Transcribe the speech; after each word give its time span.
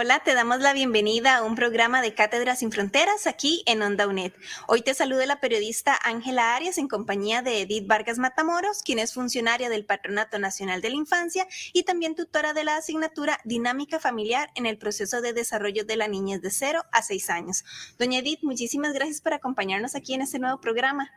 Hola, 0.00 0.20
te 0.20 0.32
damos 0.32 0.60
la 0.60 0.72
bienvenida 0.72 1.38
a 1.38 1.42
un 1.42 1.56
programa 1.56 2.00
de 2.02 2.14
Cátedras 2.14 2.60
sin 2.60 2.70
Fronteras 2.70 3.26
aquí 3.26 3.64
en 3.66 3.82
Onda 3.82 4.06
UNED. 4.06 4.32
Hoy 4.68 4.82
te 4.82 4.94
saluda 4.94 5.26
la 5.26 5.40
periodista 5.40 5.98
Ángela 6.04 6.54
Arias 6.54 6.78
en 6.78 6.86
compañía 6.86 7.42
de 7.42 7.62
Edith 7.62 7.88
Vargas 7.88 8.16
Matamoros, 8.16 8.84
quien 8.84 9.00
es 9.00 9.12
funcionaria 9.12 9.68
del 9.68 9.84
Patronato 9.84 10.38
Nacional 10.38 10.82
de 10.82 10.90
la 10.90 10.94
Infancia 10.94 11.48
y 11.72 11.82
también 11.82 12.14
tutora 12.14 12.52
de 12.52 12.62
la 12.62 12.76
asignatura 12.76 13.40
Dinámica 13.44 13.98
Familiar 13.98 14.50
en 14.54 14.66
el 14.66 14.78
proceso 14.78 15.20
de 15.20 15.32
desarrollo 15.32 15.84
de 15.84 15.96
la 15.96 16.06
niñez 16.06 16.42
de 16.42 16.52
0 16.52 16.80
a 16.92 17.02
6 17.02 17.30
años. 17.30 17.64
Doña 17.98 18.20
Edith, 18.20 18.44
muchísimas 18.44 18.92
gracias 18.92 19.20
por 19.20 19.34
acompañarnos 19.34 19.96
aquí 19.96 20.14
en 20.14 20.22
este 20.22 20.38
nuevo 20.38 20.60
programa. 20.60 21.10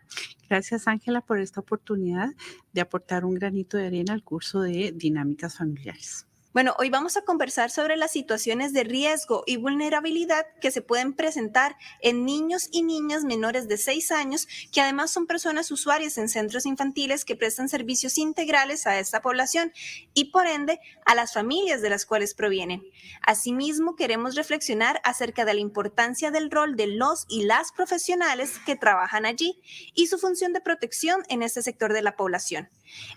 Gracias, 0.49 0.87
Ángela, 0.87 1.21
por 1.21 1.39
esta 1.39 1.59
oportunidad 1.59 2.29
de 2.73 2.81
aportar 2.81 3.25
un 3.25 3.35
granito 3.35 3.77
de 3.77 3.85
arena 3.85 4.13
al 4.13 4.23
curso 4.23 4.59
de 4.59 4.91
Dinámicas 4.91 5.55
Familiares. 5.55 6.25
Bueno, 6.53 6.75
hoy 6.79 6.89
vamos 6.89 7.15
a 7.15 7.21
conversar 7.21 7.71
sobre 7.71 7.95
las 7.95 8.11
situaciones 8.11 8.73
de 8.73 8.83
riesgo 8.83 9.43
y 9.47 9.55
vulnerabilidad 9.55 10.45
que 10.59 10.69
se 10.69 10.81
pueden 10.81 11.13
presentar 11.13 11.77
en 12.01 12.25
niños 12.25 12.67
y 12.73 12.83
niñas 12.83 13.23
menores 13.23 13.69
de 13.69 13.77
6 13.77 14.11
años, 14.11 14.49
que 14.73 14.81
además 14.81 15.11
son 15.11 15.27
personas 15.27 15.71
usuarias 15.71 16.17
en 16.17 16.27
centros 16.27 16.65
infantiles 16.65 17.23
que 17.23 17.37
prestan 17.37 17.69
servicios 17.69 18.17
integrales 18.17 18.85
a 18.85 18.99
esta 18.99 19.21
población 19.21 19.71
y 20.13 20.25
por 20.25 20.45
ende 20.45 20.81
a 21.05 21.15
las 21.15 21.31
familias 21.31 21.81
de 21.81 21.89
las 21.89 22.05
cuales 22.05 22.33
provienen. 22.33 22.83
Asimismo, 23.25 23.95
queremos 23.95 24.35
reflexionar 24.35 24.99
acerca 25.05 25.45
de 25.45 25.53
la 25.53 25.61
importancia 25.61 26.31
del 26.31 26.51
rol 26.51 26.75
de 26.75 26.87
los 26.87 27.27
y 27.29 27.43
las 27.43 27.71
profesionales 27.71 28.59
que 28.65 28.75
trabajan 28.75 29.25
allí 29.25 29.61
y 29.95 30.07
su 30.07 30.17
función 30.17 30.51
de 30.51 30.59
protección 30.59 31.23
en 31.29 31.43
este 31.43 31.61
sector 31.61 31.93
de 31.93 32.01
la 32.01 32.17
población. 32.17 32.67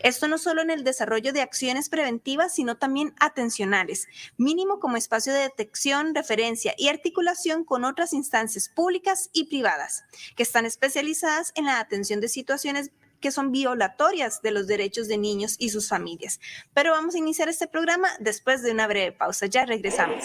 Esto 0.00 0.28
no 0.28 0.38
solo 0.38 0.62
en 0.62 0.70
el 0.70 0.84
desarrollo 0.84 1.32
de 1.32 1.42
acciones 1.42 1.88
preventivas, 1.88 2.54
sino 2.54 2.76
también 2.76 3.14
atencionales, 3.20 4.08
mínimo 4.36 4.80
como 4.80 4.96
espacio 4.96 5.32
de 5.32 5.40
detección, 5.40 6.14
referencia 6.14 6.74
y 6.76 6.88
articulación 6.88 7.64
con 7.64 7.84
otras 7.84 8.12
instancias 8.12 8.68
públicas 8.68 9.30
y 9.32 9.44
privadas, 9.44 10.04
que 10.36 10.42
están 10.42 10.66
especializadas 10.66 11.52
en 11.54 11.66
la 11.66 11.80
atención 11.80 12.20
de 12.20 12.28
situaciones 12.28 12.90
que 13.24 13.30
son 13.30 13.52
violatorias 13.52 14.42
de 14.42 14.50
los 14.50 14.66
derechos 14.66 15.08
de 15.08 15.16
niños 15.16 15.56
y 15.58 15.70
sus 15.70 15.88
familias. 15.88 16.40
Pero 16.74 16.90
vamos 16.90 17.14
a 17.14 17.18
iniciar 17.18 17.48
este 17.48 17.66
programa 17.66 18.08
después 18.20 18.62
de 18.62 18.70
una 18.70 18.86
breve 18.86 19.12
pausa. 19.12 19.46
Ya 19.46 19.64
regresamos. 19.64 20.22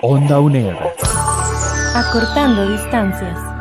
Onda 0.00 0.38
UNED. 0.38 0.76
Acortando 1.94 2.70
distancias. 2.70 3.55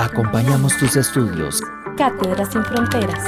Acompañamos 0.00 0.78
tus 0.78 0.96
estudios. 0.96 1.60
Cátedras 1.98 2.50
sin 2.50 2.64
fronteras. 2.64 3.22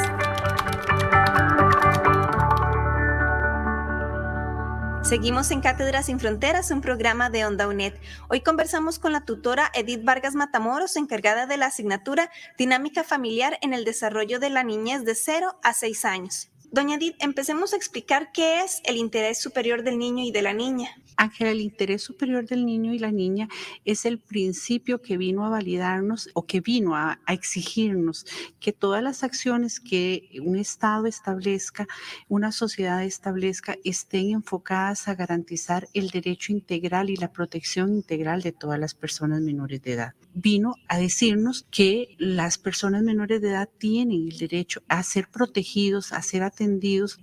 Seguimos 5.02 5.50
en 5.50 5.60
Cátedras 5.60 6.06
sin 6.06 6.18
Fronteras, 6.18 6.70
un 6.70 6.80
programa 6.80 7.28
de 7.28 7.44
Onda 7.44 7.68
UNED. 7.68 7.92
Hoy 8.30 8.40
conversamos 8.40 8.98
con 8.98 9.12
la 9.12 9.26
tutora 9.26 9.70
Edith 9.74 10.02
Vargas 10.02 10.34
Matamoros, 10.34 10.96
encargada 10.96 11.44
de 11.44 11.58
la 11.58 11.66
asignatura 11.66 12.30
Dinámica 12.56 13.04
Familiar 13.04 13.58
en 13.60 13.74
el 13.74 13.84
Desarrollo 13.84 14.40
de 14.40 14.48
la 14.48 14.64
Niñez 14.64 15.04
de 15.04 15.14
0 15.14 15.58
a 15.62 15.74
6 15.74 16.06
años. 16.06 16.51
Doña 16.74 16.94
Edith, 16.94 17.16
empecemos 17.18 17.74
a 17.74 17.76
explicar 17.76 18.32
qué 18.32 18.62
es 18.62 18.80
el 18.84 18.96
interés 18.96 19.38
superior 19.38 19.82
del 19.82 19.98
niño 19.98 20.24
y 20.24 20.32
de 20.32 20.40
la 20.40 20.54
niña. 20.54 20.88
Ángela, 21.18 21.50
el 21.50 21.60
interés 21.60 22.00
superior 22.00 22.46
del 22.46 22.64
niño 22.64 22.94
y 22.94 22.98
la 22.98 23.12
niña 23.12 23.46
es 23.84 24.06
el 24.06 24.18
principio 24.18 25.02
que 25.02 25.18
vino 25.18 25.44
a 25.44 25.50
validarnos 25.50 26.30
o 26.32 26.46
que 26.46 26.62
vino 26.62 26.96
a, 26.96 27.20
a, 27.26 27.34
exigirnos 27.34 28.24
que 28.58 28.72
todas 28.72 29.02
las 29.02 29.22
acciones 29.22 29.80
que 29.80 30.30
un 30.42 30.56
Estado 30.56 31.04
establezca, 31.04 31.86
una 32.28 32.52
sociedad 32.52 33.04
establezca, 33.04 33.76
estén 33.84 34.30
enfocadas 34.30 35.08
a 35.08 35.14
garantizar 35.14 35.88
el 35.92 36.08
derecho 36.08 36.52
integral 36.52 37.10
y 37.10 37.16
la 37.16 37.32
protección 37.32 37.92
integral 37.92 38.40
de 38.40 38.52
todas 38.52 38.80
las 38.80 38.94
personas 38.94 39.42
menores 39.42 39.82
de 39.82 39.92
edad. 39.92 40.14
Vino 40.32 40.76
a 40.88 40.96
decirnos 40.96 41.66
que 41.70 42.16
las 42.16 42.56
personas 42.56 43.02
menores 43.02 43.42
de 43.42 43.50
edad 43.50 43.68
tienen 43.76 44.28
el 44.30 44.38
derecho 44.38 44.82
a 44.88 45.02
ser 45.02 45.28
protegidos, 45.28 46.14
a 46.14 46.22
ser 46.22 46.42
atendidos 46.42 46.61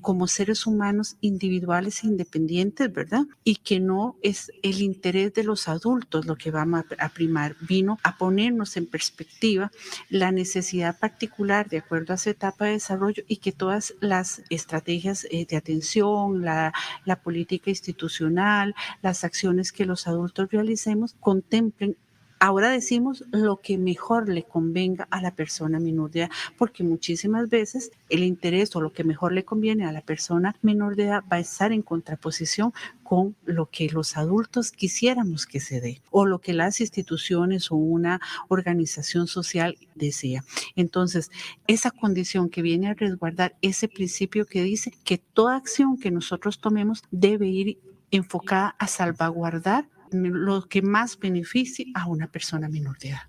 como 0.01 0.27
seres 0.27 0.65
humanos 0.65 1.15
individuales 1.21 2.03
e 2.03 2.07
independientes, 2.07 2.91
¿verdad? 2.91 3.25
Y 3.43 3.55
que 3.55 3.79
no 3.79 4.15
es 4.21 4.51
el 4.63 4.81
interés 4.81 5.33
de 5.33 5.43
los 5.43 5.67
adultos 5.67 6.25
lo 6.25 6.35
que 6.35 6.51
va 6.51 6.65
a 6.99 7.09
primar, 7.09 7.55
vino 7.61 7.97
a 8.03 8.17
ponernos 8.17 8.77
en 8.77 8.85
perspectiva 8.85 9.71
la 10.09 10.31
necesidad 10.31 10.97
particular 10.99 11.69
de 11.69 11.79
acuerdo 11.79 12.13
a 12.13 12.15
esa 12.15 12.31
etapa 12.31 12.65
de 12.65 12.71
desarrollo 12.71 13.23
y 13.27 13.37
que 13.37 13.51
todas 13.51 13.93
las 13.99 14.41
estrategias 14.49 15.25
eh, 15.31 15.45
de 15.45 15.57
atención, 15.57 16.41
la, 16.41 16.73
la 17.05 17.21
política 17.21 17.69
institucional, 17.69 18.75
las 19.01 19.23
acciones 19.23 19.71
que 19.71 19.85
los 19.85 20.07
adultos 20.07 20.49
realicemos 20.51 21.15
contemplen 21.19 21.95
Ahora 22.41 22.69
decimos 22.69 23.25
lo 23.31 23.57
que 23.57 23.77
mejor 23.77 24.29
le 24.29 24.43
convenga 24.43 25.09
a 25.11 25.21
la 25.21 25.35
persona 25.35 25.77
menor 25.77 26.09
de 26.11 26.21
edad, 26.21 26.29
porque 26.57 26.85
muchísimas 26.85 27.49
veces 27.49 27.91
el 28.07 28.23
interés 28.23 28.73
o 28.77 28.81
lo 28.81 28.93
que 28.93 29.03
mejor 29.03 29.33
le 29.33 29.43
conviene 29.43 29.85
a 29.85 29.91
la 29.91 29.99
persona 29.99 30.55
menor 30.61 30.95
de 30.95 31.03
edad 31.03 31.23
va 31.29 31.35
a 31.35 31.41
estar 31.41 31.73
en 31.73 31.81
contraposición 31.81 32.73
con 33.03 33.35
lo 33.43 33.65
que 33.65 33.89
los 33.89 34.15
adultos 34.15 34.71
quisiéramos 34.71 35.45
que 35.45 35.59
se 35.59 35.81
dé 35.81 36.01
o 36.11 36.25
lo 36.25 36.39
que 36.39 36.53
las 36.53 36.79
instituciones 36.79 37.73
o 37.73 37.75
una 37.75 38.21
organización 38.47 39.27
social 39.27 39.77
desea. 39.95 40.45
Entonces, 40.77 41.31
esa 41.67 41.91
condición 41.91 42.49
que 42.49 42.61
viene 42.61 42.87
a 42.87 42.93
resguardar 42.93 43.57
ese 43.61 43.89
principio 43.89 44.45
que 44.45 44.63
dice 44.63 44.93
que 45.03 45.17
toda 45.17 45.57
acción 45.57 45.97
que 45.97 46.09
nosotros 46.09 46.61
tomemos 46.61 47.03
debe 47.11 47.47
ir 47.47 47.79
enfocada 48.11 48.75
a 48.79 48.87
salvaguardar 48.87 49.89
lo 50.11 50.67
que 50.67 50.81
más 50.81 51.17
beneficie 51.17 51.87
a 51.95 52.07
una 52.07 52.31
persona 52.31 52.69
menor 52.69 52.97
de 52.99 53.09
edad. 53.09 53.21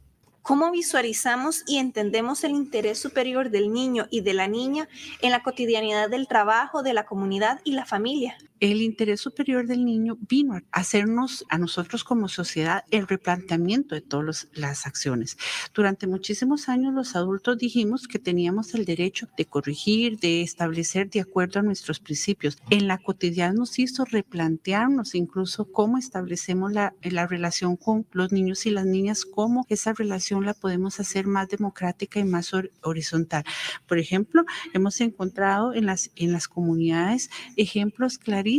¿Cómo 0.42 0.70
visualizamos 0.70 1.62
y 1.66 1.78
entendemos 1.78 2.44
el 2.44 2.52
interés 2.52 2.98
superior 2.98 3.50
del 3.50 3.72
niño 3.72 4.06
y 4.10 4.22
de 4.22 4.34
la 4.34 4.48
niña 4.48 4.88
en 5.20 5.30
la 5.30 5.42
cotidianidad 5.42 6.08
del 6.08 6.26
trabajo, 6.26 6.82
de 6.82 6.94
la 6.94 7.04
comunidad 7.04 7.60
y 7.62 7.72
la 7.72 7.84
familia? 7.84 8.36
El 8.60 8.82
interés 8.82 9.20
superior 9.20 9.66
del 9.66 9.86
niño 9.86 10.18
vino 10.28 10.54
a 10.54 10.62
hacernos 10.72 11.46
a 11.48 11.56
nosotros 11.56 12.04
como 12.04 12.28
sociedad 12.28 12.84
el 12.90 13.08
replanteamiento 13.08 13.94
de 13.94 14.02
todas 14.02 14.48
las 14.52 14.86
acciones. 14.86 15.38
Durante 15.72 16.06
muchísimos 16.06 16.68
años 16.68 16.92
los 16.92 17.16
adultos 17.16 17.56
dijimos 17.56 18.06
que 18.06 18.18
teníamos 18.18 18.74
el 18.74 18.84
derecho 18.84 19.28
de 19.38 19.46
corregir, 19.46 20.18
de 20.18 20.42
establecer 20.42 21.08
de 21.08 21.20
acuerdo 21.20 21.60
a 21.60 21.62
nuestros 21.62 22.00
principios. 22.00 22.58
En 22.68 22.86
la 22.86 22.98
cotidiana 22.98 23.54
nos 23.54 23.78
hizo 23.78 24.04
replantearnos 24.04 25.14
incluso 25.14 25.64
cómo 25.64 25.96
establecemos 25.96 26.70
la, 26.72 26.92
la 27.02 27.26
relación 27.26 27.76
con 27.76 28.06
los 28.12 28.30
niños 28.30 28.66
y 28.66 28.70
las 28.70 28.84
niñas, 28.84 29.24
cómo 29.24 29.64
esa 29.70 29.94
relación 29.94 30.44
la 30.44 30.52
podemos 30.52 31.00
hacer 31.00 31.26
más 31.26 31.48
democrática 31.48 32.20
y 32.20 32.24
más 32.24 32.52
horizontal. 32.82 33.44
Por 33.86 33.98
ejemplo, 33.98 34.44
hemos 34.74 35.00
encontrado 35.00 35.72
en 35.72 35.86
las, 35.86 36.10
en 36.16 36.32
las 36.32 36.46
comunidades 36.46 37.30
ejemplos 37.56 38.18
clarísimos 38.18 38.49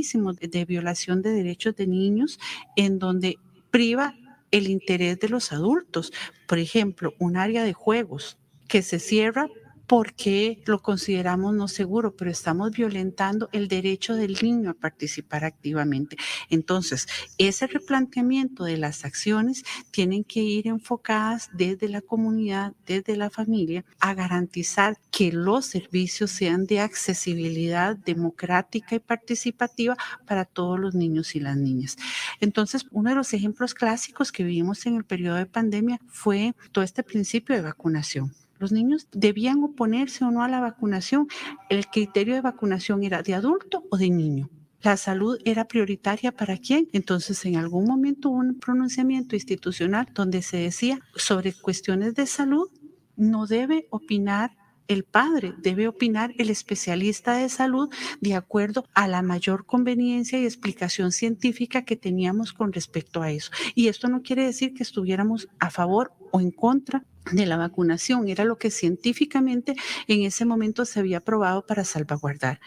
de 0.41 0.65
violación 0.65 1.21
de 1.21 1.31
derechos 1.31 1.75
de 1.75 1.87
niños 1.87 2.39
en 2.75 2.99
donde 2.99 3.37
priva 3.71 4.15
el 4.51 4.67
interés 4.67 5.19
de 5.19 5.29
los 5.29 5.51
adultos. 5.51 6.11
Por 6.47 6.59
ejemplo, 6.59 7.13
un 7.19 7.37
área 7.37 7.63
de 7.63 7.73
juegos 7.73 8.37
que 8.67 8.81
se 8.81 8.99
cierra 8.99 9.49
porque 9.91 10.63
lo 10.67 10.81
consideramos 10.81 11.53
no 11.53 11.67
seguro, 11.67 12.15
pero 12.15 12.31
estamos 12.31 12.71
violentando 12.71 13.49
el 13.51 13.67
derecho 13.67 14.15
del 14.15 14.37
niño 14.41 14.69
a 14.69 14.73
participar 14.73 15.43
activamente. 15.43 16.15
Entonces, 16.49 17.09
ese 17.37 17.67
replanteamiento 17.67 18.63
de 18.63 18.77
las 18.77 19.03
acciones 19.03 19.65
tienen 19.91 20.23
que 20.23 20.39
ir 20.39 20.67
enfocadas 20.67 21.49
desde 21.51 21.89
la 21.89 21.99
comunidad, 21.99 22.71
desde 22.85 23.17
la 23.17 23.29
familia, 23.29 23.83
a 23.99 24.13
garantizar 24.13 24.97
que 25.11 25.33
los 25.33 25.65
servicios 25.65 26.31
sean 26.31 26.67
de 26.67 26.79
accesibilidad 26.79 27.97
democrática 27.97 28.95
y 28.95 28.99
participativa 28.99 29.97
para 30.25 30.45
todos 30.45 30.79
los 30.79 30.95
niños 30.95 31.35
y 31.35 31.41
las 31.41 31.57
niñas. 31.57 31.97
Entonces, 32.39 32.85
uno 32.91 33.09
de 33.09 33.17
los 33.17 33.33
ejemplos 33.33 33.73
clásicos 33.73 34.31
que 34.31 34.45
vivimos 34.45 34.85
en 34.85 34.95
el 34.95 35.03
periodo 35.03 35.35
de 35.35 35.47
pandemia 35.47 35.99
fue 36.07 36.55
todo 36.71 36.85
este 36.85 37.03
principio 37.03 37.57
de 37.57 37.61
vacunación 37.61 38.31
Los 38.61 38.71
niños 38.71 39.07
debían 39.11 39.63
oponerse 39.63 40.23
o 40.23 40.29
no 40.29 40.43
a 40.43 40.47
la 40.47 40.59
vacunación. 40.59 41.27
El 41.67 41.87
criterio 41.87 42.35
de 42.35 42.41
vacunación 42.41 43.03
era 43.03 43.23
de 43.23 43.33
adulto 43.33 43.85
o 43.89 43.97
de 43.97 44.11
niño. 44.11 44.51
La 44.83 44.97
salud 44.97 45.39
era 45.45 45.65
prioritaria 45.65 46.31
para 46.31 46.57
quién. 46.57 46.87
Entonces, 46.93 47.43
en 47.45 47.55
algún 47.55 47.85
momento 47.85 48.29
hubo 48.29 48.37
un 48.37 48.59
pronunciamiento 48.59 49.35
institucional 49.35 50.09
donde 50.13 50.43
se 50.43 50.57
decía 50.57 50.99
sobre 51.15 51.53
cuestiones 51.53 52.13
de 52.13 52.27
salud, 52.27 52.69
no 53.15 53.47
debe 53.47 53.87
opinar 53.89 54.55
el 54.87 55.05
padre, 55.05 55.55
debe 55.57 55.87
opinar 55.87 56.31
el 56.37 56.51
especialista 56.51 57.33
de 57.33 57.49
salud 57.49 57.89
de 58.19 58.35
acuerdo 58.35 58.85
a 58.93 59.07
la 59.07 59.23
mayor 59.23 59.65
conveniencia 59.65 60.37
y 60.37 60.45
explicación 60.45 61.11
científica 61.11 61.83
que 61.83 61.95
teníamos 61.95 62.53
con 62.53 62.73
respecto 62.73 63.23
a 63.23 63.31
eso. 63.31 63.51
Y 63.73 63.87
esto 63.87 64.07
no 64.07 64.21
quiere 64.21 64.45
decir 64.45 64.75
que 64.75 64.83
estuviéramos 64.83 65.47
a 65.59 65.71
favor 65.71 66.13
o 66.31 66.41
en 66.41 66.51
contra 66.51 67.03
de 67.31 67.45
la 67.45 67.57
vacunación, 67.57 68.27
era 68.27 68.45
lo 68.45 68.57
que 68.57 68.71
científicamente 68.71 69.75
en 70.07 70.23
ese 70.23 70.45
momento 70.45 70.85
se 70.85 70.99
había 70.99 71.19
probado 71.19 71.65
para 71.65 71.83
salvaguardar. 71.83 72.59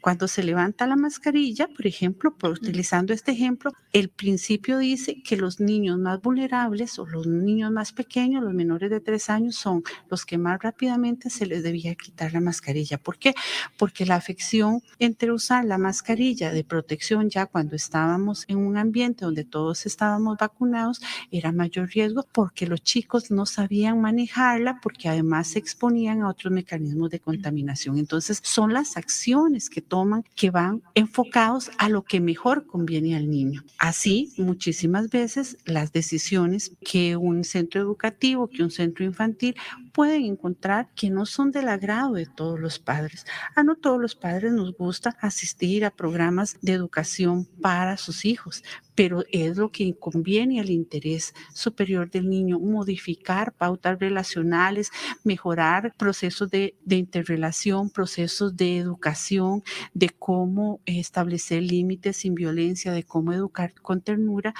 Cuando 0.00 0.28
se 0.28 0.42
levanta 0.42 0.86
la 0.86 0.96
mascarilla, 0.96 1.68
por 1.68 1.86
ejemplo, 1.86 2.34
por 2.34 2.50
utilizando 2.50 3.12
este 3.12 3.32
ejemplo, 3.32 3.72
el 3.92 4.08
principio 4.08 4.78
dice 4.78 5.22
que 5.22 5.36
los 5.36 5.60
niños 5.60 5.98
más 5.98 6.20
vulnerables 6.20 6.98
o 6.98 7.06
los 7.06 7.26
niños 7.26 7.70
más 7.70 7.92
pequeños, 7.92 8.42
los 8.42 8.52
menores 8.52 8.90
de 8.90 9.00
tres 9.00 9.30
años, 9.30 9.56
son 9.56 9.82
los 10.10 10.26
que 10.26 10.38
más 10.38 10.60
rápidamente 10.60 11.30
se 11.30 11.46
les 11.46 11.62
debía 11.62 11.94
quitar 11.94 12.32
la 12.32 12.40
mascarilla. 12.40 12.98
¿Por 12.98 13.18
qué? 13.18 13.34
Porque 13.78 14.06
la 14.06 14.16
afección 14.16 14.82
entre 14.98 15.32
usar 15.32 15.64
la 15.64 15.78
mascarilla 15.78 16.52
de 16.52 16.64
protección 16.64 17.30
ya 17.30 17.46
cuando 17.46 17.76
estábamos 17.76 18.44
en 18.48 18.58
un 18.58 18.76
ambiente 18.76 19.24
donde 19.24 19.44
todos 19.44 19.86
estábamos 19.86 20.36
vacunados 20.38 21.00
era 21.30 21.52
mayor 21.52 21.88
riesgo 21.88 22.26
porque 22.32 22.66
los 22.66 22.82
chicos 22.82 23.30
no 23.30 23.46
sabían 23.46 24.00
manejarla 24.10 24.80
porque 24.82 25.08
además 25.08 25.48
se 25.48 25.60
exponían 25.60 26.22
a 26.22 26.28
otros 26.28 26.52
mecanismos 26.52 27.10
de 27.10 27.20
contaminación. 27.20 27.96
Entonces, 27.96 28.40
son 28.42 28.72
las 28.72 28.96
acciones 28.96 29.70
que 29.70 29.80
toman 29.80 30.24
que 30.34 30.50
van 30.50 30.82
enfocados 30.94 31.70
a 31.78 31.88
lo 31.88 32.02
que 32.02 32.20
mejor 32.20 32.66
conviene 32.66 33.14
al 33.16 33.30
niño. 33.30 33.62
Así, 33.78 34.32
muchísimas 34.36 35.10
veces 35.10 35.58
las 35.64 35.92
decisiones 35.92 36.72
que 36.84 37.16
un 37.16 37.44
centro 37.44 37.80
educativo, 37.80 38.48
que 38.48 38.64
un 38.64 38.70
centro 38.70 39.04
infantil 39.04 39.54
pueden 39.92 40.24
encontrar 40.24 40.88
que 40.94 41.10
no 41.10 41.26
son 41.26 41.50
del 41.50 41.68
agrado 41.68 42.14
de 42.14 42.26
todos 42.26 42.58
los 42.58 42.78
padres. 42.78 43.24
A 43.54 43.62
no 43.62 43.76
todos 43.76 44.00
los 44.00 44.14
padres 44.14 44.52
nos 44.52 44.76
gusta 44.76 45.16
asistir 45.20 45.84
a 45.84 45.90
programas 45.90 46.56
de 46.62 46.72
educación 46.72 47.46
para 47.60 47.96
sus 47.96 48.24
hijos, 48.24 48.62
pero 48.94 49.24
es 49.32 49.56
lo 49.56 49.70
que 49.70 49.94
conviene 49.98 50.60
al 50.60 50.70
interés 50.70 51.34
superior 51.54 52.10
del 52.10 52.28
niño, 52.28 52.58
modificar 52.58 53.52
pautas 53.52 53.98
relacionales, 53.98 54.90
mejorar 55.24 55.94
procesos 55.96 56.50
de, 56.50 56.74
de 56.84 56.96
interrelación, 56.96 57.90
procesos 57.90 58.56
de 58.56 58.78
educación, 58.78 59.62
de 59.94 60.10
cómo 60.10 60.80
establecer 60.86 61.62
límites 61.62 62.18
sin 62.18 62.34
violencia, 62.34 62.92
de 62.92 63.04
cómo 63.04 63.32
educar 63.32 63.72
con 63.80 64.00
ternura. 64.00 64.54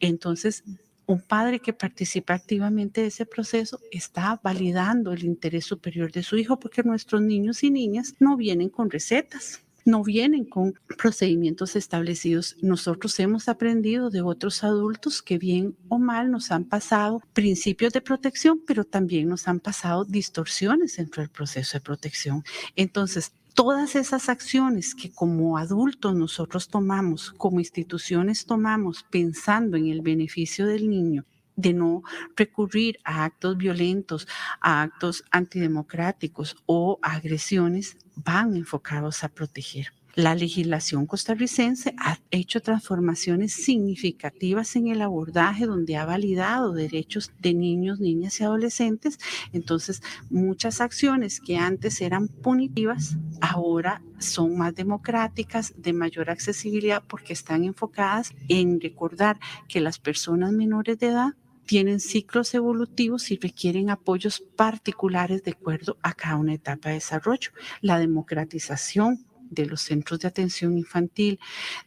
Entonces, 0.00 0.64
un 1.06 1.20
padre 1.20 1.60
que 1.60 1.72
participa 1.72 2.34
activamente 2.34 3.02
de 3.02 3.08
ese 3.08 3.26
proceso 3.26 3.80
está 3.90 4.40
validando 4.42 5.12
el 5.12 5.24
interés 5.24 5.66
superior 5.66 6.10
de 6.12 6.22
su 6.22 6.36
hijo 6.36 6.58
porque 6.58 6.82
nuestros 6.82 7.22
niños 7.22 7.62
y 7.62 7.70
niñas 7.70 8.14
no 8.20 8.36
vienen 8.36 8.68
con 8.68 8.90
recetas 8.90 9.64
no 9.84 10.02
vienen 10.02 10.44
con 10.44 10.74
procedimientos 10.96 11.76
establecidos. 11.76 12.56
Nosotros 12.62 13.18
hemos 13.20 13.48
aprendido 13.48 14.10
de 14.10 14.22
otros 14.22 14.64
adultos 14.64 15.22
que 15.22 15.38
bien 15.38 15.76
o 15.88 15.98
mal 15.98 16.30
nos 16.30 16.50
han 16.50 16.64
pasado 16.64 17.22
principios 17.32 17.92
de 17.92 18.00
protección, 18.00 18.62
pero 18.66 18.84
también 18.84 19.28
nos 19.28 19.46
han 19.46 19.60
pasado 19.60 20.04
distorsiones 20.04 20.96
dentro 20.96 21.22
del 21.22 21.30
proceso 21.30 21.76
de 21.76 21.82
protección. 21.82 22.44
Entonces, 22.76 23.32
todas 23.54 23.94
esas 23.94 24.28
acciones 24.28 24.94
que 24.94 25.12
como 25.12 25.56
adultos 25.56 26.14
nosotros 26.14 26.68
tomamos, 26.68 27.30
como 27.38 27.60
instituciones 27.60 28.46
tomamos, 28.46 29.04
pensando 29.04 29.76
en 29.76 29.86
el 29.86 30.02
beneficio 30.02 30.66
del 30.66 30.90
niño, 30.90 31.24
de 31.56 31.72
no 31.72 32.02
recurrir 32.36 32.98
a 33.04 33.24
actos 33.24 33.56
violentos, 33.56 34.26
a 34.60 34.82
actos 34.82 35.24
antidemocráticos 35.30 36.56
o 36.66 36.98
agresiones, 37.00 37.96
van 38.16 38.56
enfocados 38.56 39.22
a 39.22 39.28
proteger. 39.28 39.92
La 40.16 40.36
legislación 40.36 41.06
costarricense 41.06 41.92
ha 41.98 42.20
hecho 42.30 42.60
transformaciones 42.60 43.52
significativas 43.52 44.76
en 44.76 44.86
el 44.86 45.02
abordaje 45.02 45.66
donde 45.66 45.96
ha 45.96 46.04
validado 46.04 46.72
derechos 46.72 47.32
de 47.40 47.52
niños, 47.52 47.98
niñas 47.98 48.38
y 48.38 48.44
adolescentes. 48.44 49.18
Entonces, 49.52 50.02
muchas 50.30 50.80
acciones 50.80 51.40
que 51.40 51.56
antes 51.56 52.00
eran 52.00 52.28
punitivas, 52.28 53.16
ahora 53.40 54.02
son 54.20 54.56
más 54.56 54.76
democráticas, 54.76 55.74
de 55.76 55.92
mayor 55.92 56.30
accesibilidad, 56.30 57.02
porque 57.08 57.32
están 57.32 57.64
enfocadas 57.64 58.32
en 58.48 58.80
recordar 58.80 59.40
que 59.68 59.80
las 59.80 59.98
personas 59.98 60.52
menores 60.52 60.96
de 61.00 61.08
edad 61.08 61.34
tienen 61.66 61.98
ciclos 61.98 62.54
evolutivos 62.54 63.32
y 63.32 63.36
requieren 63.36 63.90
apoyos 63.90 64.44
particulares 64.54 65.42
de 65.42 65.52
acuerdo 65.52 65.96
a 66.02 66.12
cada 66.12 66.36
una 66.36 66.54
etapa 66.54 66.90
de 66.90 66.96
desarrollo. 66.96 67.50
La 67.80 67.98
democratización 67.98 69.24
de 69.54 69.66
los 69.66 69.82
centros 69.82 70.20
de 70.20 70.28
atención 70.28 70.76
infantil 70.76 71.38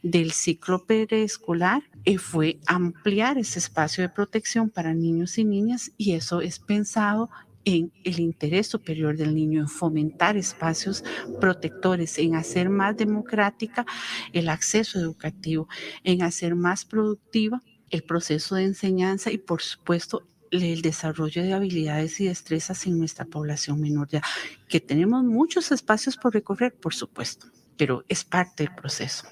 del 0.01 0.31
ciclo 0.31 0.85
preescolar 0.85 1.83
eh, 2.05 2.17
fue 2.17 2.59
ampliar 2.65 3.37
ese 3.37 3.59
espacio 3.59 4.01
de 4.01 4.09
protección 4.09 4.69
para 4.69 4.93
niños 4.93 5.37
y 5.37 5.45
niñas 5.45 5.91
y 5.97 6.13
eso 6.13 6.41
es 6.41 6.59
pensado 6.59 7.29
en 7.65 7.91
el 8.05 8.21
interés 8.21 8.67
superior 8.67 9.17
del 9.17 9.35
niño, 9.35 9.59
en 9.59 9.67
fomentar 9.67 10.37
espacios 10.37 11.03
protectores, 11.41 12.17
en 12.17 12.35
hacer 12.35 12.69
más 12.69 12.95
democrática 12.95 13.85
el 14.31 14.47
acceso 14.47 14.99
educativo, 14.99 15.67
en 16.05 16.21
hacer 16.21 16.55
más 16.55 16.85
productiva 16.85 17.61
el 17.89 18.03
proceso 18.03 18.55
de 18.55 18.63
enseñanza 18.63 19.31
y 19.31 19.37
por 19.37 19.61
supuesto 19.61 20.25
el 20.51 20.81
desarrollo 20.81 21.43
de 21.43 21.53
habilidades 21.53 22.21
y 22.21 22.27
destrezas 22.27 22.85
en 22.87 22.97
nuestra 22.97 23.25
población 23.25 23.81
menor 23.81 24.07
edad, 24.11 24.23
que 24.69 24.79
tenemos 24.79 25.25
muchos 25.25 25.73
espacios 25.73 26.15
por 26.15 26.33
recorrer, 26.33 26.73
por 26.73 26.93
supuesto, 26.93 27.47
pero 27.77 28.03
es 28.07 28.23
parte 28.23 28.63
del 28.63 28.75
proceso. 28.75 29.27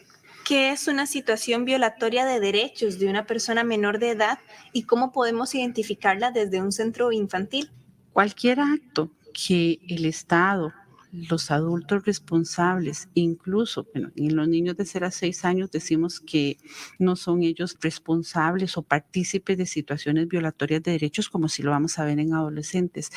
¿Qué 0.45 0.69
es 0.69 0.87
una 0.87 1.07
situación 1.07 1.65
violatoria 1.65 2.25
de 2.25 2.39
derechos 2.39 2.99
de 2.99 3.07
una 3.07 3.25
persona 3.25 3.63
menor 3.63 3.97
de 3.97 4.11
edad 4.11 4.39
y 4.73 4.83
cómo 4.83 5.11
podemos 5.11 5.55
identificarla 5.55 6.31
desde 6.31 6.61
un 6.61 6.71
centro 6.71 7.11
infantil? 7.11 7.71
Cualquier 8.13 8.59
acto 8.59 9.11
que 9.33 9.79
el 9.87 10.05
Estado 10.05 10.71
los 11.29 11.51
adultos 11.51 12.05
responsables, 12.05 13.09
incluso 13.13 13.87
en 13.93 14.35
los 14.35 14.47
niños 14.47 14.75
de 14.75 14.85
0 14.85 15.07
a 15.07 15.11
6 15.11 15.45
años 15.45 15.71
decimos 15.71 16.19
que 16.19 16.57
no 16.99 17.15
son 17.15 17.43
ellos 17.43 17.77
responsables 17.81 18.77
o 18.77 18.81
partícipes 18.81 19.57
de 19.57 19.65
situaciones 19.65 20.27
violatorias 20.27 20.83
de 20.83 20.91
derechos 20.91 21.29
como 21.29 21.47
si 21.47 21.63
lo 21.63 21.71
vamos 21.71 21.97
a 21.99 22.05
ver 22.05 22.19
en 22.19 22.33
adolescentes 22.33 23.11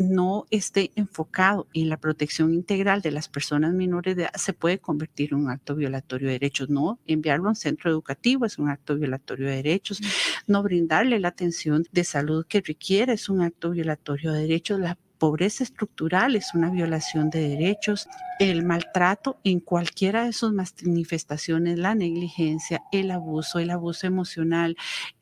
no 0.00 0.46
esté 0.50 0.90
enfocado 0.96 1.68
en 1.74 1.88
la 1.88 1.98
protección 1.98 2.54
integral 2.54 3.02
de 3.02 3.10
las 3.10 3.28
personas 3.28 3.74
menores 3.74 4.16
de 4.16 4.22
edad, 4.22 4.32
se 4.34 4.52
puede 4.52 4.78
convertir 4.78 5.32
en 5.32 5.40
un 5.40 5.50
acto 5.50 5.76
violatorio 5.76 6.28
de 6.28 6.34
derechos. 6.34 6.70
No 6.70 6.98
enviarlo 7.06 7.46
a 7.46 7.50
un 7.50 7.56
centro 7.56 7.90
educativo 7.90 8.46
es 8.46 8.58
un 8.58 8.70
acto 8.70 8.96
violatorio 8.96 9.48
de 9.48 9.56
derechos. 9.56 10.00
No 10.46 10.62
brindarle 10.62 11.20
la 11.20 11.28
atención 11.28 11.84
de 11.92 12.04
salud 12.04 12.46
que 12.46 12.62
requiere 12.62 13.12
es 13.12 13.28
un 13.28 13.42
acto 13.42 13.70
violatorio 13.70 14.32
de 14.32 14.40
derechos. 14.40 14.80
La 14.80 14.98
pobreza 15.20 15.62
estructural 15.62 16.34
es 16.34 16.54
una 16.54 16.70
violación 16.70 17.28
de 17.28 17.46
derechos, 17.50 18.08
el 18.38 18.64
maltrato 18.64 19.38
en 19.44 19.60
cualquiera 19.60 20.24
de 20.24 20.32
sus 20.32 20.52
manifestaciones, 20.52 21.78
la 21.78 21.94
negligencia, 21.94 22.82
el 22.90 23.10
abuso, 23.10 23.58
el 23.58 23.70
abuso 23.70 24.06
emocional, 24.06 24.76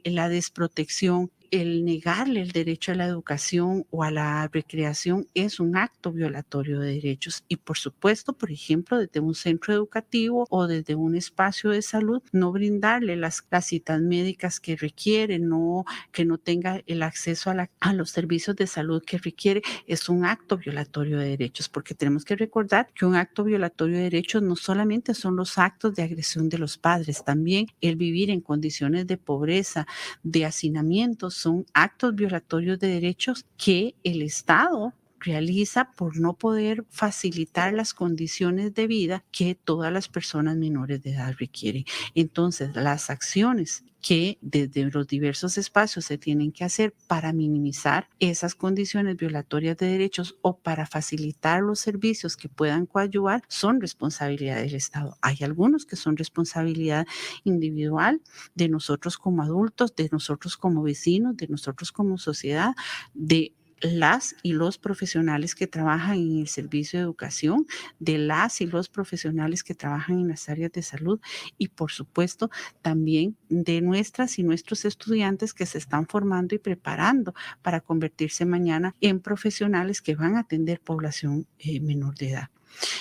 la 0.05 0.29
desprotección, 0.29 1.33
el 1.51 1.85
negarle 1.85 2.43
el 2.43 2.53
derecho 2.53 2.93
a 2.93 2.95
la 2.95 3.07
educación 3.07 3.87
o 3.91 4.03
a 4.03 4.11
la 4.11 4.49
recreación 4.49 5.27
es 5.35 5.61
un 5.61 5.77
acto 5.77 6.13
violatorio 6.13 6.81
de 6.81 6.95
derechos. 6.95 7.45
Y 7.49 7.57
por 7.57 7.79
supuesto, 7.79 8.33
por 8.33 8.51
ejemplo, 8.51 8.99
desde 8.99 9.21
un 9.21 9.35
centro 9.35 9.75
educativo 9.75 10.47
o 10.51 10.67
desde 10.67 10.95
un 10.95 11.17
espacio 11.17 11.71
de 11.71 11.83
salud, 11.83 12.23
no 12.33 12.53
brindarle 12.53 13.17
las, 13.17 13.45
citas 13.63 14.01
médicas 14.01 14.61
que 14.61 14.77
requiere, 14.77 15.39
no, 15.39 15.85
que 16.13 16.25
no 16.25 16.39
tenga 16.39 16.83
el 16.87 17.03
acceso 17.03 17.51
a, 17.51 17.69
a 17.81 17.93
los 17.93 18.11
servicios 18.11 18.57
de 18.57 18.67
salud 18.67 19.03
que 19.05 19.19
requiere, 19.19 19.63
es 19.87 20.09
un 20.09 20.25
acto 20.25 20.57
violatorio 20.57 21.19
de 21.19 21.31
derechos, 21.31 21.69
porque 21.69 21.95
tenemos 21.95 22.25
que 22.25 22.37
recordar 22.37 22.89
que 22.95 23.05
un 23.05 23.17
acto 23.17 23.45
violatorio 23.45 23.97
de 23.97 24.05
derechos 24.05 24.43
no 24.43 24.57
solamente 24.57 25.15
son 25.15 25.37
los 25.37 25.59
actos 25.59 25.95
de 25.95 26.03
agresión 26.03 26.49
de 26.49 26.59
los 26.59 26.79
padres, 26.79 27.25
también 27.25 27.67
el 27.81 27.97
vivir 27.97 28.31
en 28.31 28.41
condiciones 28.41 29.07
de 29.07 29.17
pobreza, 29.17 29.87
de 30.23 30.45
hacinamiento, 30.45 31.31
son 31.39 31.65
actos 31.73 32.15
violatorios 32.15 32.79
de 32.79 32.89
derechos 32.89 33.47
que 33.57 33.95
el 34.03 34.23
Estado 34.23 34.93
realiza 35.21 35.91
por 35.93 36.19
no 36.19 36.35
poder 36.35 36.85
facilitar 36.91 37.73
las 37.73 37.95
condiciones 37.95 38.75
de 38.75 38.87
vida 38.87 39.25
que 39.33 39.55
todas 39.55 39.93
las 39.93 40.09
personas 40.09 40.57
menores 40.57 41.03
de 41.03 41.13
edad 41.13 41.35
requieren. 41.39 41.85
Entonces, 42.15 42.75
las 42.75 43.11
acciones 43.11 43.85
que 44.01 44.39
desde 44.41 44.85
los 44.85 45.07
diversos 45.07 45.59
espacios 45.59 46.05
se 46.05 46.19
tienen 46.19 46.53
que 46.53 46.65
hacer 46.65 46.95
para 47.07 47.33
minimizar 47.33 48.09
esas 48.21 48.55
condiciones 48.55 49.17
violatorias 49.17 49.77
de 49.77 49.87
derechos 49.87 50.37
o 50.43 50.59
para 50.59 50.87
facilitar 50.87 51.63
los 51.63 51.81
servicios 51.81 52.37
que 52.37 52.49
puedan 52.49 52.87
coadyuvar 52.87 53.43
son 53.49 53.81
responsabilidad 53.81 54.57
del 54.57 54.75
Estado. 54.75 55.17
Hay 55.21 55.39
algunos 55.43 55.85
que 55.85 55.97
son 55.97 56.17
responsabilidad 56.17 57.07
individual 57.45 58.23
de 58.55 58.69
nosotros 58.69 59.19
como 59.19 59.43
adultos, 59.43 59.95
de 59.97 60.09
nosotros 60.13 60.57
como 60.57 60.83
vecinos, 60.83 61.37
de 61.37 61.49
nosotros 61.49 61.93
como 61.93 62.19
sociedad, 62.19 62.75
de 63.15 63.53
las 63.81 64.37
y 64.43 64.53
los 64.53 64.79
profesionales 64.79 65.55
que 65.55 65.67
trabajan 65.67 66.17
en 66.17 66.39
el 66.39 66.49
servicio 66.49 66.99
de 66.99 67.05
educación, 67.05 67.67
de 67.99 68.19
las 68.19 68.61
y 68.61 68.67
los 68.67 68.89
profesionales 68.89 69.63
que 69.63 69.75
trabajan 69.75 70.21
en 70.21 70.29
las 70.29 70.49
áreas 70.49 70.73
de 70.73 70.83
salud 70.83 71.21
y 71.57 71.69
por 71.69 71.91
supuesto 71.91 72.51
también 72.83 73.37
de 73.49 73.81
nuestras 73.81 74.39
y 74.39 74.43
nuestros 74.43 74.85
estudiantes 74.85 75.55
que 75.55 75.67
se 75.67 75.79
están 75.79 76.07
formando 76.07 76.55
y 76.55 76.59
preparando 76.59 77.35
para 77.63 77.81
convertirse 77.81 78.45
mañana 78.45 78.95
en 79.01 79.21
profesionales 79.21 80.03
que 80.03 80.15
van 80.15 80.37
a 80.37 80.41
atender 80.41 80.81
población 80.81 81.47
eh, 81.59 81.81
menor 81.81 82.15
de 82.17 82.31
edad. 82.31 82.51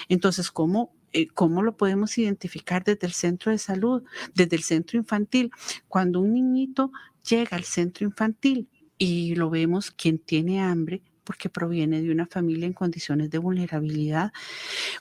Entonces, 0.10 0.52
¿cómo 0.52 0.94
eh, 1.14 1.28
¿Cómo 1.34 1.64
lo 1.64 1.78
podemos 1.78 2.18
identificar 2.18 2.84
desde 2.84 3.08
el 3.08 3.14
centro 3.14 3.52
de 3.52 3.58
salud, 3.58 4.04
desde 4.36 4.58
el 4.58 4.64
centro 4.64 5.00
infantil? 5.00 5.52
Cuando 5.88 6.20
un 6.20 6.34
niñito 6.34 6.92
llega 7.28 7.56
al 7.56 7.64
centro 7.64 8.06
infantil 8.06 8.68
y 8.98 9.36
lo 9.36 9.50
vemos 9.50 9.92
quien 9.92 10.20
tiene 10.20 10.62
hambre 10.62 11.02
porque 11.28 11.50
proviene 11.50 12.02
de 12.02 12.10
una 12.10 12.26
familia 12.26 12.68
en 12.68 12.72
condiciones 12.72 13.30
de 13.30 13.38
vulnerabilidad. 13.38 14.32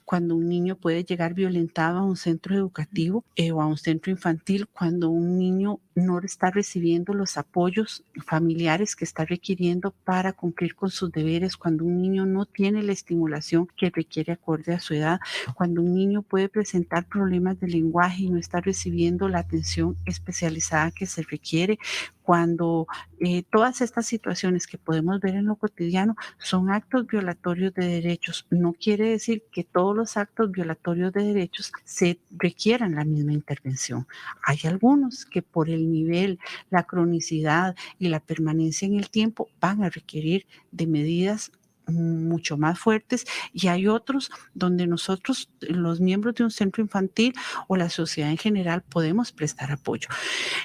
Cuando 0.04 0.34
un 0.34 0.48
niño 0.48 0.74
puede 0.74 1.04
llegar 1.04 1.34
violentado 1.34 2.00
a 2.00 2.04
un 2.04 2.16
centro 2.16 2.56
educativo 2.56 3.24
eh, 3.36 3.52
o 3.52 3.62
a 3.62 3.66
un 3.66 3.78
centro 3.78 4.10
infantil, 4.10 4.66
cuando 4.66 5.08
un 5.08 5.38
niño 5.38 5.78
no 5.94 6.18
está 6.18 6.50
recibiendo 6.50 7.14
los 7.14 7.36
apoyos 7.36 8.02
familiares 8.26 8.96
que 8.96 9.04
está 9.04 9.24
requiriendo 9.24 9.92
para 10.04 10.32
cumplir 10.32 10.74
con 10.74 10.90
sus 10.90 11.12
deberes, 11.12 11.56
cuando 11.56 11.84
un 11.84 12.02
niño 12.02 12.26
no 12.26 12.44
tiene 12.44 12.82
la 12.82 12.92
estimulación 12.92 13.68
que 13.76 13.90
requiere 13.90 14.32
acorde 14.32 14.74
a 14.74 14.80
su 14.80 14.94
edad, 14.94 15.20
cuando 15.54 15.80
un 15.80 15.94
niño 15.94 16.22
puede 16.22 16.48
presentar 16.48 17.06
problemas 17.06 17.60
de 17.60 17.68
lenguaje 17.68 18.24
y 18.24 18.30
no 18.30 18.38
está 18.38 18.60
recibiendo 18.60 19.28
la 19.28 19.38
atención 19.38 19.96
especializada 20.06 20.90
que 20.90 21.06
se 21.06 21.22
requiere, 21.22 21.78
cuando 22.26 22.88
eh, 23.20 23.44
todas 23.52 23.80
estas 23.80 24.04
situaciones 24.04 24.66
que 24.66 24.78
podemos 24.78 25.20
ver 25.20 25.36
en 25.36 25.46
lo 25.46 25.54
cotidiano 25.54 26.16
son 26.38 26.70
actos 26.70 27.06
violatorios 27.06 27.72
de 27.72 27.86
derechos. 27.86 28.48
No 28.50 28.72
quiere 28.72 29.10
decir 29.10 29.44
que 29.52 29.62
todos 29.62 29.94
los 29.94 30.16
actos 30.16 30.50
violatorios 30.50 31.12
de 31.12 31.22
derechos 31.22 31.72
se 31.84 32.18
requieran 32.36 32.96
la 32.96 33.04
misma 33.04 33.32
intervención. 33.32 34.08
Hay 34.44 34.58
algunos 34.64 35.24
que 35.24 35.40
por 35.40 35.70
el 35.70 35.88
nivel, 35.88 36.40
la 36.68 36.82
cronicidad 36.82 37.76
y 38.00 38.08
la 38.08 38.18
permanencia 38.18 38.86
en 38.86 38.96
el 38.96 39.08
tiempo 39.08 39.48
van 39.60 39.84
a 39.84 39.90
requerir 39.90 40.48
de 40.72 40.88
medidas 40.88 41.52
mucho 41.86 42.56
más 42.56 42.78
fuertes 42.78 43.26
y 43.52 43.68
hay 43.68 43.86
otros 43.86 44.30
donde 44.54 44.86
nosotros, 44.86 45.50
los 45.60 46.00
miembros 46.00 46.34
de 46.34 46.44
un 46.44 46.50
centro 46.50 46.82
infantil 46.82 47.34
o 47.68 47.76
la 47.76 47.90
sociedad 47.90 48.30
en 48.30 48.38
general, 48.38 48.82
podemos 48.82 49.32
prestar 49.32 49.72
apoyo. 49.72 50.08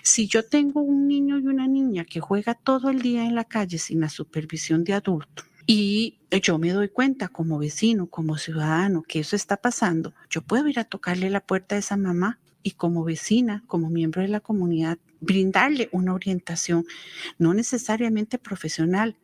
Si 0.04 0.28
yo 0.28 0.46
tengo 0.46 0.82
un 0.82 1.08
niño 1.08 1.40
y 1.40 1.48
una 1.48 1.68
niña 1.68 2.06
que 2.06 2.20
juega 2.20 2.56
todo 2.56 2.90
el 2.90 3.02
día 3.02 3.26
en 3.26 3.36
la 3.36 3.46
calle 3.46 3.78
sin 3.78 4.02
la 4.02 4.10
supervisión 4.10 4.84
de 4.84 4.94
adulto, 4.94 5.44
y 5.68 6.18
yo 6.42 6.58
me 6.58 6.72
doy 6.72 6.90
cuenta 6.90 7.28
como 7.28 7.60
vecino, 7.60 8.08
como 8.08 8.38
ciudadano, 8.38 9.04
que 9.04 9.20
eso 9.20 9.36
está 9.36 9.58
pasando, 9.58 10.14
yo 10.30 10.42
puedo 10.42 10.68
ir 10.68 10.80
a 10.80 10.84
tocarle 10.84 11.30
la 11.30 11.40
puerta 11.40 11.76
a 11.76 11.80
esa 11.80 11.98
mamá 11.98 12.40
y 12.64 12.72
como 12.72 13.04
vecina, 13.04 13.64
como 13.68 13.90
miembro 13.90 14.22
de 14.22 14.28
la 14.28 14.40
comunidad, 14.40 14.98
brindarle 15.20 15.90
una 15.92 16.14
orientación, 16.14 16.86
no 17.38 17.54
necesariamente 17.54 18.38
profesional, 18.38 19.16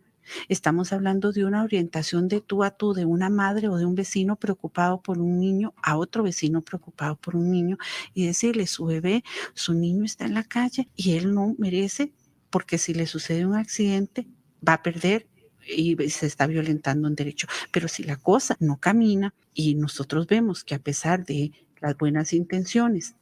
Estamos 0.49 0.93
hablando 0.93 1.31
de 1.31 1.45
una 1.45 1.63
orientación 1.63 2.27
de 2.27 2.41
tú 2.41 2.63
a 2.63 2.71
tú, 2.71 2.93
de 2.93 3.05
una 3.05 3.29
madre 3.29 3.69
o 3.69 3.77
de 3.77 3.85
un 3.85 3.95
vecino 3.95 4.35
preocupado 4.35 5.01
por 5.01 5.19
un 5.19 5.39
niño 5.39 5.73
a 5.81 5.97
otro 5.97 6.23
vecino 6.23 6.61
preocupado 6.61 7.15
por 7.15 7.35
un 7.35 7.51
niño 7.51 7.77
y 8.13 8.25
decirle, 8.25 8.67
su 8.67 8.85
bebé, 8.85 9.23
su 9.53 9.73
niño 9.73 10.03
está 10.03 10.25
en 10.25 10.33
la 10.33 10.43
calle 10.43 10.89
y 10.95 11.13
él 11.13 11.33
no 11.33 11.55
merece 11.57 12.13
porque 12.49 12.77
si 12.77 12.93
le 12.93 13.07
sucede 13.07 13.45
un 13.45 13.55
accidente 13.55 14.27
va 14.67 14.73
a 14.73 14.83
perder 14.83 15.27
y 15.67 15.95
se 16.09 16.25
está 16.25 16.47
violentando 16.47 17.07
un 17.07 17.15
derecho. 17.15 17.47
Pero 17.71 17.87
si 17.87 18.03
la 18.03 18.15
cosa 18.15 18.55
no 18.59 18.77
camina 18.77 19.33
y 19.53 19.75
nosotros 19.75 20.27
vemos 20.27 20.63
que 20.63 20.75
a 20.75 20.79
pesar 20.79 21.25
de 21.25 21.51
las 21.81 21.97
buenas 21.97 22.33
intenciones 22.33 23.15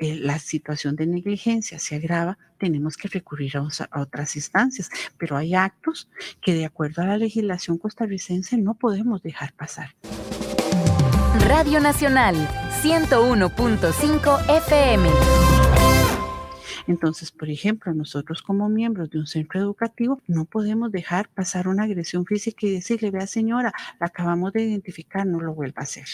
eh, 0.00 0.16
la 0.16 0.38
situación 0.38 0.96
de 0.96 1.06
negligencia 1.06 1.78
se 1.78 1.94
agrava, 1.94 2.38
tenemos 2.56 2.96
que 2.96 3.08
recurrir 3.08 3.58
a, 3.58 3.68
a, 3.90 4.00
otras 4.00 4.34
instancias. 4.34 4.88
Pero 5.18 5.36
hay 5.36 5.54
actos 5.54 6.08
que 6.40 6.54
de 6.54 6.64
acuerdo 6.64 7.02
a 7.02 7.06
la 7.06 7.18
legislación 7.18 7.76
costarricense 7.76 8.56
no 8.56 8.74
podemos 8.74 9.22
dejar 9.22 9.52
pasar. 9.52 9.94
Radio 11.46 11.80
Nacional, 11.80 12.34
101.5 12.82 14.56
FM. 14.64 15.08
Entonces, 16.86 17.30
por 17.30 17.50
ejemplo, 17.50 17.92
nosotros 17.92 18.40
como 18.40 18.70
miembros 18.70 19.10
de 19.10 19.18
un 19.18 19.26
centro 19.26 19.60
educativo 19.60 20.22
no 20.26 20.46
podemos 20.46 20.90
dejar 20.90 21.28
pasar 21.28 21.68
una 21.68 21.84
agresión 21.84 22.24
física 22.24 22.66
y 22.66 22.72
decirle, 22.72 23.10
vea 23.10 23.26
señora, 23.26 23.74
la 24.00 24.06
acabamos 24.06 24.54
de 24.54 24.62
identificar, 24.62 25.26
no 25.26 25.40
lo 25.40 25.54
vuelva 25.54 25.80
a 25.80 25.84
hacer 25.84 26.06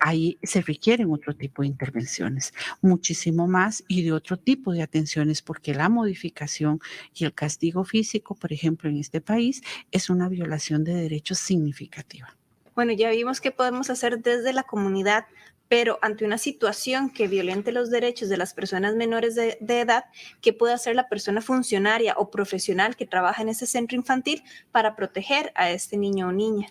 ahí 0.00 0.38
se 0.42 0.60
requieren 0.62 1.10
otro 1.10 1.34
tipo 1.34 1.62
de 1.62 1.68
intervenciones, 1.68 2.52
muchísimo 2.82 3.46
más 3.46 3.84
y 3.88 4.02
de 4.02 4.12
otro 4.12 4.36
tipo 4.36 4.72
de 4.72 4.82
atenciones, 4.82 5.42
porque 5.42 5.74
la 5.74 5.88
modificación 5.88 6.80
y 7.14 7.24
el 7.24 7.34
castigo 7.34 7.84
físico, 7.84 8.34
por 8.34 8.52
ejemplo, 8.52 8.88
en 8.90 8.98
este 8.98 9.20
país, 9.20 9.62
es 9.90 10.10
una 10.10 10.28
violación 10.28 10.84
de 10.84 10.94
derechos 10.94 11.38
significativa. 11.38 12.36
Bueno, 12.74 12.92
ya 12.92 13.10
vimos 13.10 13.40
qué 13.40 13.50
podemos 13.50 13.90
hacer 13.90 14.22
desde 14.22 14.52
la 14.52 14.62
comunidad, 14.62 15.26
pero 15.68 15.98
ante 16.02 16.24
una 16.24 16.38
situación 16.38 17.10
que 17.10 17.28
violente 17.28 17.72
los 17.72 17.90
derechos 17.90 18.28
de 18.28 18.36
las 18.36 18.54
personas 18.54 18.96
menores 18.96 19.34
de, 19.34 19.56
de, 19.60 19.80
edad, 19.80 20.04
¿qué 20.40 20.52
puede 20.52 20.74
hacer 20.74 20.96
la 20.96 21.08
persona 21.08 21.40
funcionaria 21.40 22.14
o 22.16 22.30
profesional 22.30 22.96
que 22.96 23.06
trabaja 23.06 23.42
en 23.42 23.50
ese 23.50 23.66
centro 23.66 23.96
infantil 23.96 24.42
para 24.72 24.96
proteger 24.96 25.52
a 25.54 25.70
este 25.70 25.96
niño 25.96 26.28
o 26.28 26.32
niña? 26.32 26.68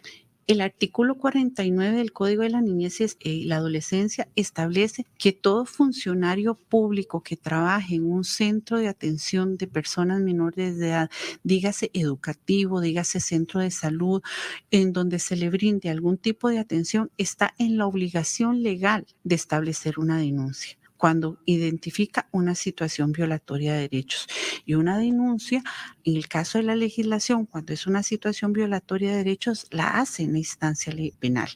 El 0.49 0.61
artículo 0.61 1.15
49 1.15 1.95
del 1.95 2.11
Código 2.11 2.41
de 2.41 2.49
la 2.49 2.59
Niñez 2.59 3.17
y 3.19 3.43
la 3.43 3.57
Adolescencia 3.57 4.29
establece 4.35 5.05
que 5.19 5.31
todo 5.31 5.63
funcionario 5.63 6.55
público 6.55 7.21
que 7.21 7.37
trabaje 7.37 7.93
en 7.93 8.11
un 8.11 8.23
centro 8.23 8.79
de 8.79 8.87
atención 8.87 9.57
de 9.57 9.67
personas 9.67 10.21
menores 10.21 10.79
de 10.79 10.87
edad, 10.87 11.11
dígase 11.43 11.91
educativo, 11.93 12.81
dígase 12.81 13.19
centro 13.19 13.59
de 13.59 13.69
salud, 13.69 14.23
en 14.71 14.91
donde 14.91 15.19
se 15.19 15.35
le 15.35 15.51
brinde 15.51 15.91
algún 15.91 16.17
tipo 16.17 16.49
de 16.49 16.57
atención, 16.57 17.11
está 17.19 17.53
en 17.59 17.77
la 17.77 17.85
obligación 17.85 18.63
legal 18.63 19.05
de 19.23 19.35
establecer 19.35 19.99
una 19.99 20.17
denuncia 20.17 20.78
cuando 20.99 21.39
identifica 21.45 22.27
una 22.33 22.55
situación 22.55 23.13
violatoria 23.13 23.73
de 23.73 23.87
derechos. 23.87 24.27
Y 24.65 24.73
una 24.75 24.97
denuncia, 24.97 25.63
en 26.03 26.17
el 26.17 26.27
caso 26.27 26.57
de 26.57 26.65
la 26.65 26.75
legislación, 26.75 27.45
cuando 27.45 27.71
es 27.71 27.87
una 27.87 28.03
situación 28.03 28.51
violatoria 28.51 29.11
de 29.11 29.17
derechos, 29.17 29.65
la 29.71 29.99
hace 29.99 30.23
en 30.23 30.33
la 30.33 30.39
instancia 30.39 30.93
penal. 31.19 31.49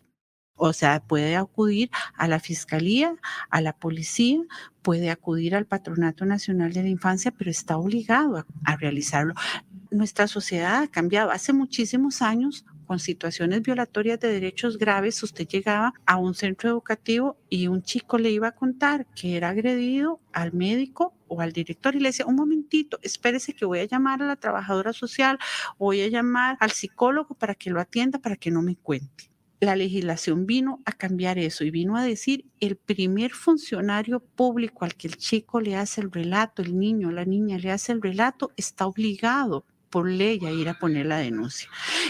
O 0.56 0.72
sea, 0.72 1.02
puede 1.02 1.36
acudir 1.36 1.90
a 2.16 2.30
la 2.30 2.40
fiscalía, 2.40 3.16
a 3.50 3.60
la 3.60 3.74
policía, 3.74 4.40
puede 4.82 5.10
acudir 5.10 5.56
al 5.56 5.66
Patronato 5.66 6.26
Nacional 6.26 6.72
de 6.72 6.84
la 6.84 6.90
Infancia, 6.90 7.32
pero 7.32 7.52
está 7.52 7.76
obligado 7.76 8.38
a, 8.38 8.46
a 8.64 8.78
realizarlo. 8.78 9.34
Nuestra 9.92 10.28
sociedad 10.28 10.84
ha 10.84 10.88
cambiado. 10.88 11.32
Hace 11.32 11.52
muchísimos 11.52 12.22
años 12.22 12.66
con 12.84 13.00
situaciones 13.00 13.62
violatorias 13.62 14.20
de 14.20 14.32
derechos 14.32 14.78
graves, 14.78 15.22
usted 15.24 15.48
llegaba 15.48 15.94
a 16.06 16.18
un 16.18 16.34
centro 16.36 16.70
educativo 16.70 17.38
y 17.50 17.68
un 17.68 17.84
chico 17.84 18.18
le 18.18 18.32
iba 18.32 18.50
a 18.50 18.56
contar 18.56 19.06
que 19.16 19.36
era 19.38 19.50
agredido 19.50 20.20
al 20.32 20.54
médico 20.54 21.14
o 21.28 21.42
al 21.42 21.52
director 21.52 21.96
y 21.96 22.00
le 22.00 22.10
decía, 22.10 22.26
un 22.26 22.36
momentito, 22.36 23.00
espérese 23.02 23.54
que 23.54 23.66
voy 23.66 23.80
a 23.80 23.86
llamar 23.86 24.22
a 24.22 24.28
la 24.28 24.36
trabajadora 24.36 24.94
social, 24.94 25.40
voy 25.78 26.02
a 26.02 26.08
llamar 26.08 26.58
al 26.60 26.72
psicólogo 26.72 27.36
para 27.36 27.56
que 27.56 27.70
lo 27.70 27.80
atienda, 27.80 28.20
para 28.20 28.36
que 28.36 28.52
no 28.52 28.62
me 28.62 28.76
cuente. 28.76 29.32
La 29.60 29.78
legislación 29.78 30.46
vino 30.46 30.82
a 30.86 30.92
cambiar 30.92 31.38
eso 31.38 31.64
y 31.64 31.72
vino 31.72 31.96
a 31.96 32.04
decir 32.04 32.46
el 32.60 32.76
primer 32.76 33.32
funcionario 33.32 34.20
público 34.20 34.84
al 34.84 34.96
que 34.96 35.08
el 35.08 35.16
chico 35.16 35.62
le 35.62 35.78
hace 35.78 36.02
el 36.02 36.12
relato, 36.12 36.62
el 36.62 36.78
niño, 36.78 37.12
la 37.12 37.24
niña 37.24 37.58
le 37.58 37.72
hace 37.72 37.94
el 37.94 38.02
relato, 38.02 38.52
está 38.58 38.86
obligado 38.86 39.66
por 39.94 40.10
ley 40.10 40.40
a 40.44 40.50
ir 40.50 40.70
a 40.70 40.80
poner 40.80 41.06
la 41.06 41.20
denuncia, 41.20 41.70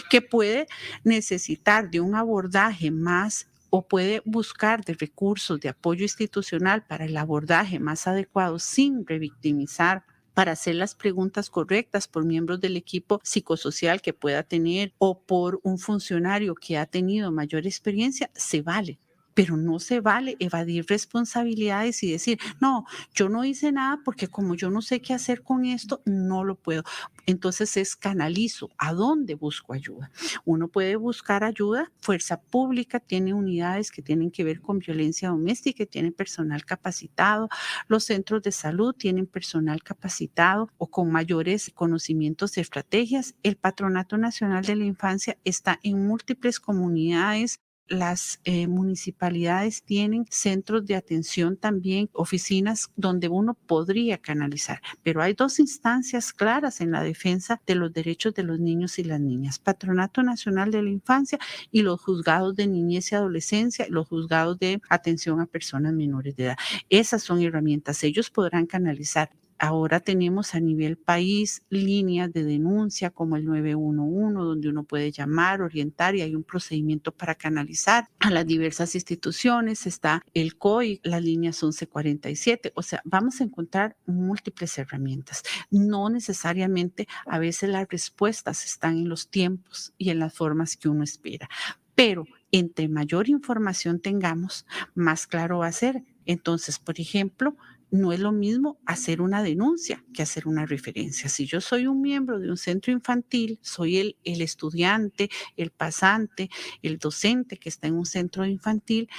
que 0.10 0.22
puede 0.22 0.68
necesitar 1.04 1.92
de 1.92 2.00
un 2.00 2.16
abordaje 2.16 2.92
más 2.92 3.48
o 3.70 3.86
puede 3.86 4.22
buscar 4.24 4.86
de 4.86 4.94
recursos 4.94 5.60
de 5.60 5.68
apoyo 5.68 6.04
institucional 6.04 6.86
para 6.86 7.04
el 7.04 7.18
abordaje 7.18 7.80
más 7.80 8.08
adecuado 8.08 8.58
sin 8.58 9.06
revictimizar 9.06 10.06
para 10.34 10.54
hacer 10.54 10.75
las 10.75 10.96
preguntas 10.96 11.50
correctas 11.50 12.08
por 12.08 12.24
miembros 12.24 12.62
del 12.62 12.78
equipo 12.78 13.20
psicosocial 13.22 14.02
que 14.02 14.13
pueda 14.13 14.44
tener 14.44 14.94
o 14.98 15.20
por 15.20 15.60
un 15.63 15.78
funcionario 15.78 16.56
que 16.56 16.78
ha 16.78 16.86
tenido 16.86 17.34
mayor 17.34 17.68
experiencia, 17.68 18.32
se 18.34 18.62
vale 18.62 18.98
pero 19.34 19.58
no 19.58 19.80
se 19.80 20.00
vale 20.00 20.36
evadir 20.40 20.86
responsabilidades 20.88 22.04
y 22.04 22.12
decir, 22.12 22.40
no, 22.60 22.86
yo 23.13 23.30
no 23.30 23.46
hice 23.46 23.72
nada 23.72 24.00
porque 24.04 24.28
como 24.28 24.56
yo 24.56 24.70
no 24.70 24.82
sé 24.82 25.02
qué 25.02 25.13
hacer 25.13 25.44
con 25.44 25.66
esto, 25.66 26.02
no 26.06 26.44
lo 26.44 26.56
puedo. 26.56 26.84
Entonces 27.25 27.78
es 27.78 27.96
canalizo, 27.96 28.70
¿a 28.78 28.94
dónde 28.94 29.36
busco 29.36 29.74
ayuda? 29.74 30.12
Uno 30.46 30.68
puede 30.68 30.96
buscar 30.96 31.44
ayuda, 31.44 31.92
Fuerza 32.02 32.42
Pública 32.42 33.00
tiene 33.00 33.34
unidades 33.34 33.92
que 33.92 34.02
tienen 34.02 34.32
que 34.32 34.44
ver 34.44 34.62
con 34.62 34.80
violencia 34.80 35.30
doméstica, 35.30 35.86
tienen 35.86 36.13
personal 36.13 36.66
capacitado, 36.66 37.50
los 37.88 38.04
centros 38.04 38.42
de 38.44 38.52
salud 38.52 38.94
tienen 38.94 39.25
personal 39.25 39.84
capacitado 39.84 40.70
o 40.78 40.88
con 40.88 41.12
mayores 41.12 41.72
conocimientos 41.74 42.54
de 42.54 42.62
estrategias. 42.62 43.36
El 43.44 43.56
Patronato 43.56 44.18
Nacional 44.18 44.66
de 44.66 44.75
la 44.75 44.86
Infancia 44.86 45.38
está 45.44 45.80
en 45.84 46.06
múltiples 46.06 46.60
comunidades 46.60 47.60
las 47.88 48.40
eh, 48.44 48.68
municipalidades 48.68 49.84
tienen 49.84 50.25
centros 50.30 50.86
de 50.86 50.96
atención 50.96 51.58
también, 51.58 52.10
oficinas 52.13 52.92
donde 52.96 53.30
uno 53.30 53.54
podría 53.54 54.18
canalizar, 54.18 54.82
pero 55.04 55.22
hay 55.22 55.34
dos 55.34 55.60
instancias 55.60 56.34
claras 56.34 56.82
en 56.82 56.92
la 56.92 57.04
defensa 57.04 57.62
de 57.68 57.75
los 57.75 57.94
derechos 57.94 58.34
de 58.34 58.44
los 58.44 58.60
niños 58.60 59.00
y 59.00 59.04
las 59.04 59.20
niñas, 59.20 59.60
Patronato 59.60 60.24
Nacional 60.24 60.72
de 60.72 60.82
la 60.82 60.90
Infancia 60.90 61.40
y 61.72 61.82
los 61.82 62.02
juzgados 62.02 62.56
de 62.56 62.68
niñez 62.68 63.12
y 63.12 63.16
adolescencia, 63.16 63.86
los 63.90 64.08
juzgados 64.08 64.58
de 64.60 64.82
atención 64.90 65.42
a 65.42 65.46
personas 65.46 65.94
menores 65.94 66.36
de 66.36 66.46
edad. 66.46 66.58
Esas 66.90 67.24
son 67.24 67.42
herramientas, 67.42 68.04
ellos 68.04 68.30
podrán 68.30 68.66
canalizar 68.66 69.30
Ahora 69.63 70.01
tenemos 70.01 70.55
a 70.55 70.60
nivel 70.60 70.98
país 70.98 71.63
líneas 71.70 72.34
de 72.34 72.43
denuncia 72.43 73.12
como 73.12 73.38
el 73.38 73.46
911, 73.46 74.34
donde 74.34 74.67
uno 74.67 74.84
puede 74.84 75.10
llamar, 75.10 75.62
orientar 75.62 76.17
y 76.17 76.22
hay 76.22 76.36
un 76.36 76.43
procedimiento 76.43 77.13
para 77.13 77.36
canalizar 77.36 78.10
a 78.20 78.29
las 78.29 78.46
diversas 78.46 78.93
instituciones. 78.93 79.88
Está 79.88 80.22
el 80.34 80.58
COI, 80.58 81.00
las 81.03 81.24
líneas 81.24 81.63
1147. 81.63 82.74
O 82.75 82.82
sea, 82.82 83.01
vamos 83.05 83.39
a 83.39 83.46
encontrar 83.46 83.96
múltiples 84.05 84.77
herramientas. 84.77 85.43
No 85.72 86.10
necesariamente 86.10 87.08
a 87.25 87.39
veces 87.39 87.70
las 87.70 87.88
respuestas 87.88 88.65
están 88.65 88.98
en 88.98 89.08
los 89.08 89.29
tiempos 89.29 89.93
y 89.98 90.10
en 90.10 90.20
las 90.20 90.34
formas 90.34 90.75
que 90.75 90.89
uno 90.89 91.05
espera, 91.05 91.48
pero 91.96 92.25
entre 92.51 92.89
mayor 92.89 93.29
información 93.29 94.01
tengamos, 94.01 94.65
más 94.93 95.25
claro 95.25 95.60
va 95.60 95.67
a 95.67 95.72
ser. 95.72 96.03
Entonces, 96.25 96.79
por 96.79 97.00
ejemplo, 97.00 97.55
no 97.94 98.12
es 98.12 98.20
lo 98.20 98.32
mismo 98.32 98.80
hacer 98.88 99.22
una 99.22 99.44
denuncia 99.44 100.04
que 100.16 100.24
hacer 100.24 100.48
una 100.48 100.66
referencia. 100.66 101.30
Si 101.30 101.46
yo 101.46 101.62
soy 101.62 101.86
un 101.86 102.02
miembro 102.02 102.40
de 102.40 102.50
un 102.50 102.58
centro 102.58 102.92
infantil, 102.92 103.60
soy 103.62 103.98
el, 103.98 104.18
el, 104.24 104.42
estudiante, 104.42 105.30
el 105.58 105.70
pasante, 105.70 106.50
el 106.82 106.98
docente 106.98 107.58
que 107.58 107.70
está 107.70 107.86
en 107.88 107.94
un 107.94 108.08
centro 108.08 108.48
infantil 108.48 109.10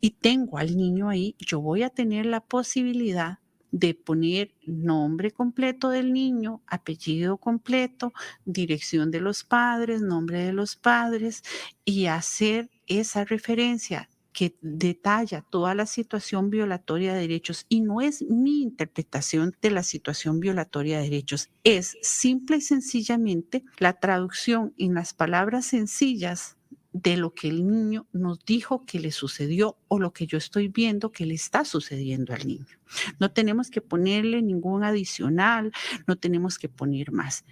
y 0.00 0.10
tengo 0.12 0.58
al 0.58 0.76
niño 0.76 1.08
ahí, 1.08 1.34
yo 1.40 1.60
voy 1.60 1.82
a 1.82 1.90
tener 1.90 2.26
la 2.26 2.40
posibilidad 2.40 3.40
de 3.72 3.94
poner 3.94 4.54
nombre 4.66 5.32
completo 5.32 5.88
del 5.90 6.12
niño, 6.12 6.62
apellido 6.68 7.38
completo, 7.38 8.12
dirección 8.44 9.10
de 9.10 9.20
los 9.20 9.42
padres, 9.42 10.00
nombre 10.00 10.44
de 10.44 10.52
los 10.52 10.76
padres 10.76 11.42
y 11.84 12.06
hacer 12.06 12.70
esa 12.86 13.24
referencia 13.24 14.08
que 14.32 14.56
detalla 14.60 15.42
toda 15.42 15.74
la 15.74 15.86
situación 15.86 16.50
violatoria 16.50 17.14
de 17.14 17.20
derechos 17.20 17.66
y 17.68 17.80
no 17.80 18.00
es 18.00 18.22
mi 18.22 18.62
interpretación 18.62 19.54
de 19.60 19.70
la 19.70 19.82
situación 19.82 20.40
violatoria 20.40 20.98
de 20.98 21.04
derechos, 21.04 21.50
es 21.64 21.96
simple 22.02 22.56
y 22.56 22.60
sencillamente 22.60 23.64
la 23.78 23.94
traducción 23.94 24.74
en 24.78 24.94
las 24.94 25.12
palabras 25.14 25.66
sencillas 25.66 26.56
de 26.92 27.16
lo 27.16 27.32
que 27.32 27.48
el 27.48 27.66
niño 27.66 28.06
nos 28.12 28.44
dijo 28.44 28.84
que 28.84 29.00
le 29.00 29.12
sucedió 29.12 29.78
o 29.88 29.98
lo 29.98 30.12
que 30.12 30.26
yo 30.26 30.36
estoy 30.36 30.68
viendo 30.68 31.10
que 31.10 31.24
le 31.24 31.34
está 31.34 31.64
sucediendo 31.64 32.34
al 32.34 32.46
niño. 32.46 32.66
No 33.18 33.30
tenemos 33.32 33.70
que 33.70 33.80
ponerle 33.80 34.42
ningún 34.42 34.84
adicional, 34.84 35.72
no 36.06 36.16
tenemos 36.16 36.58
que 36.58 36.68
poner 36.68 37.10
más. 37.10 37.44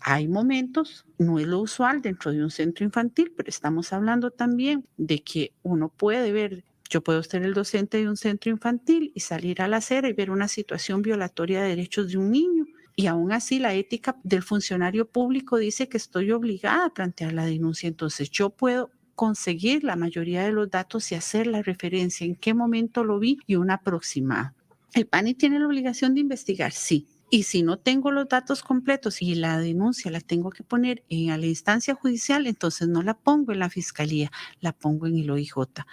Hay 0.00 0.28
momentos, 0.28 1.04
no 1.18 1.38
es 1.38 1.46
lo 1.46 1.60
usual 1.60 2.00
dentro 2.00 2.32
de 2.32 2.42
un 2.42 2.50
centro 2.50 2.84
infantil, 2.84 3.32
pero 3.36 3.50
estamos 3.50 3.92
hablando 3.92 4.30
también 4.30 4.86
de 4.96 5.22
que 5.22 5.52
uno 5.62 5.90
puede 5.90 6.32
ver, 6.32 6.64
yo 6.88 7.02
puedo 7.02 7.22
ser 7.22 7.42
el 7.42 7.52
docente 7.52 7.98
de 7.98 8.08
un 8.08 8.16
centro 8.16 8.50
infantil 8.50 9.12
y 9.14 9.20
salir 9.20 9.60
a 9.60 9.68
la 9.68 9.76
acera 9.76 10.08
y 10.08 10.14
ver 10.14 10.30
una 10.30 10.48
situación 10.48 11.02
violatoria 11.02 11.62
de 11.62 11.68
derechos 11.68 12.10
de 12.10 12.18
un 12.18 12.30
niño. 12.30 12.64
Y 12.96 13.06
aún 13.06 13.32
así 13.32 13.58
la 13.58 13.74
ética 13.74 14.16
del 14.24 14.42
funcionario 14.42 15.06
público 15.06 15.58
dice 15.58 15.88
que 15.88 15.96
estoy 15.98 16.32
obligada 16.32 16.86
a 16.86 16.94
plantear 16.94 17.32
la 17.32 17.44
denuncia. 17.44 17.86
Entonces 17.86 18.30
yo 18.30 18.50
puedo 18.50 18.90
conseguir 19.14 19.84
la 19.84 19.96
mayoría 19.96 20.42
de 20.44 20.52
los 20.52 20.70
datos 20.70 21.12
y 21.12 21.14
hacer 21.14 21.46
la 21.46 21.62
referencia 21.62 22.24
en 22.26 22.36
qué 22.36 22.54
momento 22.54 23.04
lo 23.04 23.18
vi 23.18 23.38
y 23.46 23.56
un 23.56 23.70
aproximado. 23.70 24.54
¿El 24.94 25.06
PANI 25.06 25.34
tiene 25.34 25.58
la 25.58 25.66
obligación 25.66 26.14
de 26.14 26.20
investigar? 26.20 26.72
Sí, 26.72 27.06
y 27.30 27.44
si 27.44 27.62
no 27.62 27.78
tengo 27.78 28.10
los 28.10 28.28
datos 28.28 28.62
completos 28.62 29.22
y 29.22 29.36
la 29.36 29.58
denuncia 29.58 30.10
la 30.10 30.20
tengo 30.20 30.50
que 30.50 30.64
poner 30.64 31.04
en 31.08 31.28
la 31.40 31.46
instancia 31.46 31.94
judicial, 31.94 32.46
entonces 32.46 32.88
no 32.88 33.02
la 33.02 33.14
pongo 33.14 33.52
en 33.52 33.60
la 33.60 33.70
fiscalía, 33.70 34.32
la 34.60 34.72
pongo 34.72 35.06
en 35.06 35.16
el 35.16 35.30
OIJ. 35.30 35.84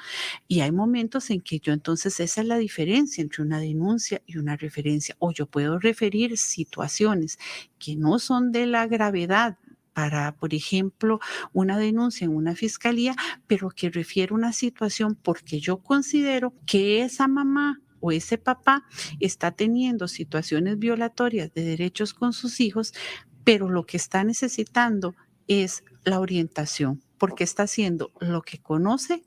Y 0.47 0.62
hay 0.62 0.71
momentos 0.71 1.30
en 1.30 1.41
que 1.41 1.60
yo 1.60 1.73
entonces 1.73 2.19
esa 2.19 2.41
es 2.41 2.47
la 2.47 2.58
diferencia 2.58 3.21
entre 3.21 3.43
una 3.43 3.60
denuncia 3.60 4.21
y 4.26 4.38
una 4.38 4.58
referencia. 4.58 5.15
O 5.19 5.32
yo 5.32 5.45
puedo 5.45 5.80
referir 5.80 6.38
situaciones 6.38 7.38
que 7.78 7.95
no 7.95 8.17
son 8.17 8.52
de 8.52 8.65
la 8.65 8.88
gravedad 8.88 9.58
para, 9.93 10.36
por 10.36 10.54
ejemplo, 10.54 11.19
una 11.54 11.78
denuncia 11.78 12.26
en 12.26 12.36
una 12.36 12.56
fiscalía, 12.56 13.15
pero 13.47 13.69
que 13.69 13.89
refiere 13.89 14.34
una 14.34 14.54
situación 14.54 15.15
porque 15.15 15.60
yo 15.60 15.78
considero 15.78 16.54
que 16.65 17.02
esa 17.02 17.28
mamá 17.28 17.82
o 17.99 18.12
ese 18.12 18.38
papá 18.38 18.86
está 19.19 19.51
teniendo 19.51 20.07
situaciones 20.07 20.79
violatorias 20.79 21.53
de 21.53 21.63
derechos 21.63 22.13
con 22.13 22.33
sus 22.33 22.60
hijos, 22.60 22.93
pero 23.43 23.69
lo 23.69 23.86
que 23.86 23.97
está 23.97 24.23
necesitando 24.23 25.15
es 25.47 25.83
la 26.03 26.19
orientación, 26.19 27.01
porque 27.17 27.43
está 27.43 27.63
haciendo 27.63 28.12
lo 28.19 28.41
que 28.41 28.60
conoce, 28.60 29.23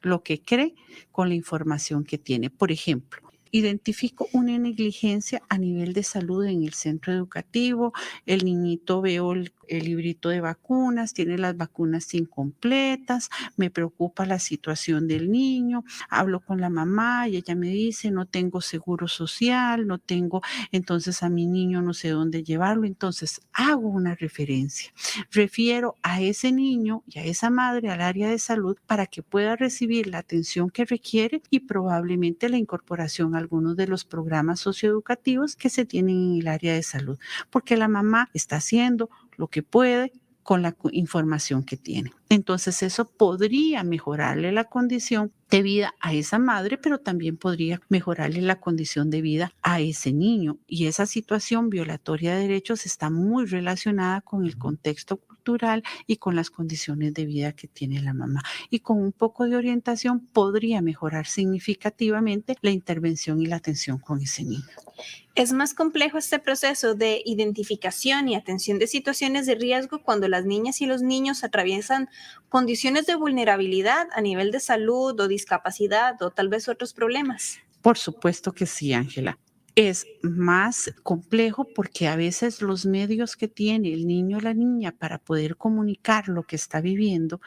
lo 0.00 0.22
que 0.22 0.42
cree 0.42 0.74
con 1.10 1.28
la 1.28 1.34
información 1.34 2.04
que 2.04 2.18
tiene. 2.18 2.50
Por 2.50 2.72
ejemplo, 2.72 3.20
identifico 3.50 4.28
una 4.32 4.58
negligencia 4.58 5.42
a 5.48 5.58
nivel 5.58 5.92
de 5.92 6.02
salud 6.02 6.44
en 6.44 6.62
el 6.62 6.74
centro 6.74 7.12
educativo, 7.12 7.92
el 8.26 8.44
niñito 8.44 9.00
veo 9.00 9.34
el 9.68 9.84
librito 9.84 10.28
de 10.28 10.40
vacunas, 10.40 11.14
tiene 11.14 11.38
las 11.38 11.56
vacunas 11.56 12.12
incompletas, 12.14 13.30
me 13.56 13.70
preocupa 13.70 14.26
la 14.26 14.38
situación 14.38 15.08
del 15.08 15.30
niño, 15.30 15.84
hablo 16.08 16.40
con 16.40 16.60
la 16.60 16.70
mamá 16.70 17.28
y 17.28 17.36
ella 17.36 17.54
me 17.54 17.68
dice, 17.68 18.10
no 18.10 18.26
tengo 18.26 18.60
seguro 18.60 19.08
social, 19.08 19.86
no 19.86 19.98
tengo, 19.98 20.42
entonces 20.72 21.22
a 21.22 21.28
mi 21.28 21.46
niño 21.46 21.82
no 21.82 21.94
sé 21.94 22.10
dónde 22.10 22.42
llevarlo, 22.42 22.86
entonces 22.86 23.40
hago 23.52 23.88
una 23.88 24.14
referencia, 24.14 24.92
refiero 25.30 25.96
a 26.02 26.20
ese 26.20 26.52
niño 26.52 27.02
y 27.06 27.18
a 27.18 27.24
esa 27.24 27.50
madre 27.50 27.90
al 27.90 28.00
área 28.00 28.28
de 28.28 28.38
salud 28.38 28.76
para 28.86 29.06
que 29.06 29.22
pueda 29.22 29.56
recibir 29.56 30.06
la 30.06 30.18
atención 30.18 30.70
que 30.70 30.84
requiere 30.84 31.42
y 31.50 31.60
probablemente 31.60 32.48
la 32.48 32.56
incorporación 32.56 33.34
a 33.34 33.38
algunos 33.38 33.76
de 33.76 33.86
los 33.86 34.04
programas 34.04 34.60
socioeducativos 34.60 35.56
que 35.56 35.70
se 35.70 35.84
tienen 35.84 36.32
en 36.32 36.40
el 36.40 36.48
área 36.48 36.74
de 36.74 36.82
salud, 36.82 37.18
porque 37.50 37.76
la 37.76 37.88
mamá 37.88 38.30
está 38.34 38.56
haciendo 38.56 39.10
lo 39.38 39.48
que 39.48 39.62
puede 39.62 40.12
con 40.48 40.62
la 40.62 40.74
información 40.92 41.62
que 41.62 41.76
tiene. 41.76 42.10
Entonces 42.30 42.82
eso 42.82 43.04
podría 43.04 43.84
mejorarle 43.84 44.50
la 44.50 44.64
condición 44.64 45.30
de 45.50 45.60
vida 45.60 45.94
a 46.00 46.14
esa 46.14 46.38
madre, 46.38 46.78
pero 46.78 47.00
también 47.00 47.36
podría 47.36 47.82
mejorarle 47.90 48.40
la 48.40 48.58
condición 48.58 49.10
de 49.10 49.20
vida 49.20 49.52
a 49.62 49.80
ese 49.80 50.14
niño. 50.14 50.56
Y 50.66 50.86
esa 50.86 51.04
situación 51.04 51.68
violatoria 51.68 52.34
de 52.34 52.42
derechos 52.42 52.86
está 52.86 53.10
muy 53.10 53.44
relacionada 53.44 54.22
con 54.22 54.46
el 54.46 54.56
contexto 54.56 55.20
cultural 55.48 55.82
y 56.06 56.16
con 56.16 56.36
las 56.36 56.50
condiciones 56.50 57.14
de 57.14 57.24
vida 57.24 57.52
que 57.52 57.68
tiene 57.68 58.02
la 58.02 58.12
mamá. 58.12 58.42
Y 58.70 58.80
con 58.80 59.00
un 59.00 59.12
poco 59.12 59.46
de 59.46 59.56
orientación 59.56 60.20
podría 60.20 60.82
mejorar 60.82 61.26
significativamente 61.26 62.56
la 62.60 62.70
intervención 62.70 63.40
y 63.40 63.46
la 63.46 63.56
atención 63.56 63.98
con 63.98 64.20
ese 64.20 64.44
niño. 64.44 64.64
Es 65.34 65.52
más 65.52 65.72
complejo 65.72 66.18
este 66.18 66.38
proceso 66.38 66.94
de 66.94 67.22
identificación 67.24 68.28
y 68.28 68.34
atención 68.34 68.78
de 68.78 68.88
situaciones 68.88 69.46
de 69.46 69.54
riesgo 69.54 70.02
cuando 70.02 70.28
las 70.28 70.44
niñas 70.44 70.80
y 70.80 70.86
los 70.86 71.00
niños 71.00 71.44
atraviesan 71.44 72.08
condiciones 72.48 73.06
de 73.06 73.14
vulnerabilidad 73.14 74.08
a 74.12 74.20
nivel 74.20 74.50
de 74.50 74.60
salud 74.60 75.18
o 75.18 75.28
discapacidad 75.28 76.20
o 76.20 76.30
tal 76.30 76.48
vez 76.48 76.68
otros 76.68 76.92
problemas. 76.92 77.58
Por 77.80 77.96
supuesto 77.96 78.52
que 78.52 78.66
sí, 78.66 78.92
Ángela. 78.92 79.38
Es 79.80 80.08
más 80.22 80.92
complejo 81.04 81.72
porque 81.72 82.08
a 82.08 82.16
veces 82.16 82.62
los 82.62 82.84
medios 82.84 83.36
que 83.36 83.46
tiene 83.46 83.92
el 83.94 84.08
niño 84.08 84.38
o 84.38 84.40
la 84.40 84.52
niña 84.52 84.90
para 84.90 85.18
poder 85.18 85.56
comunicar 85.56 86.26
lo 86.28 86.42
que 86.42 86.56
está 86.56 86.80
viviendo 86.80 87.40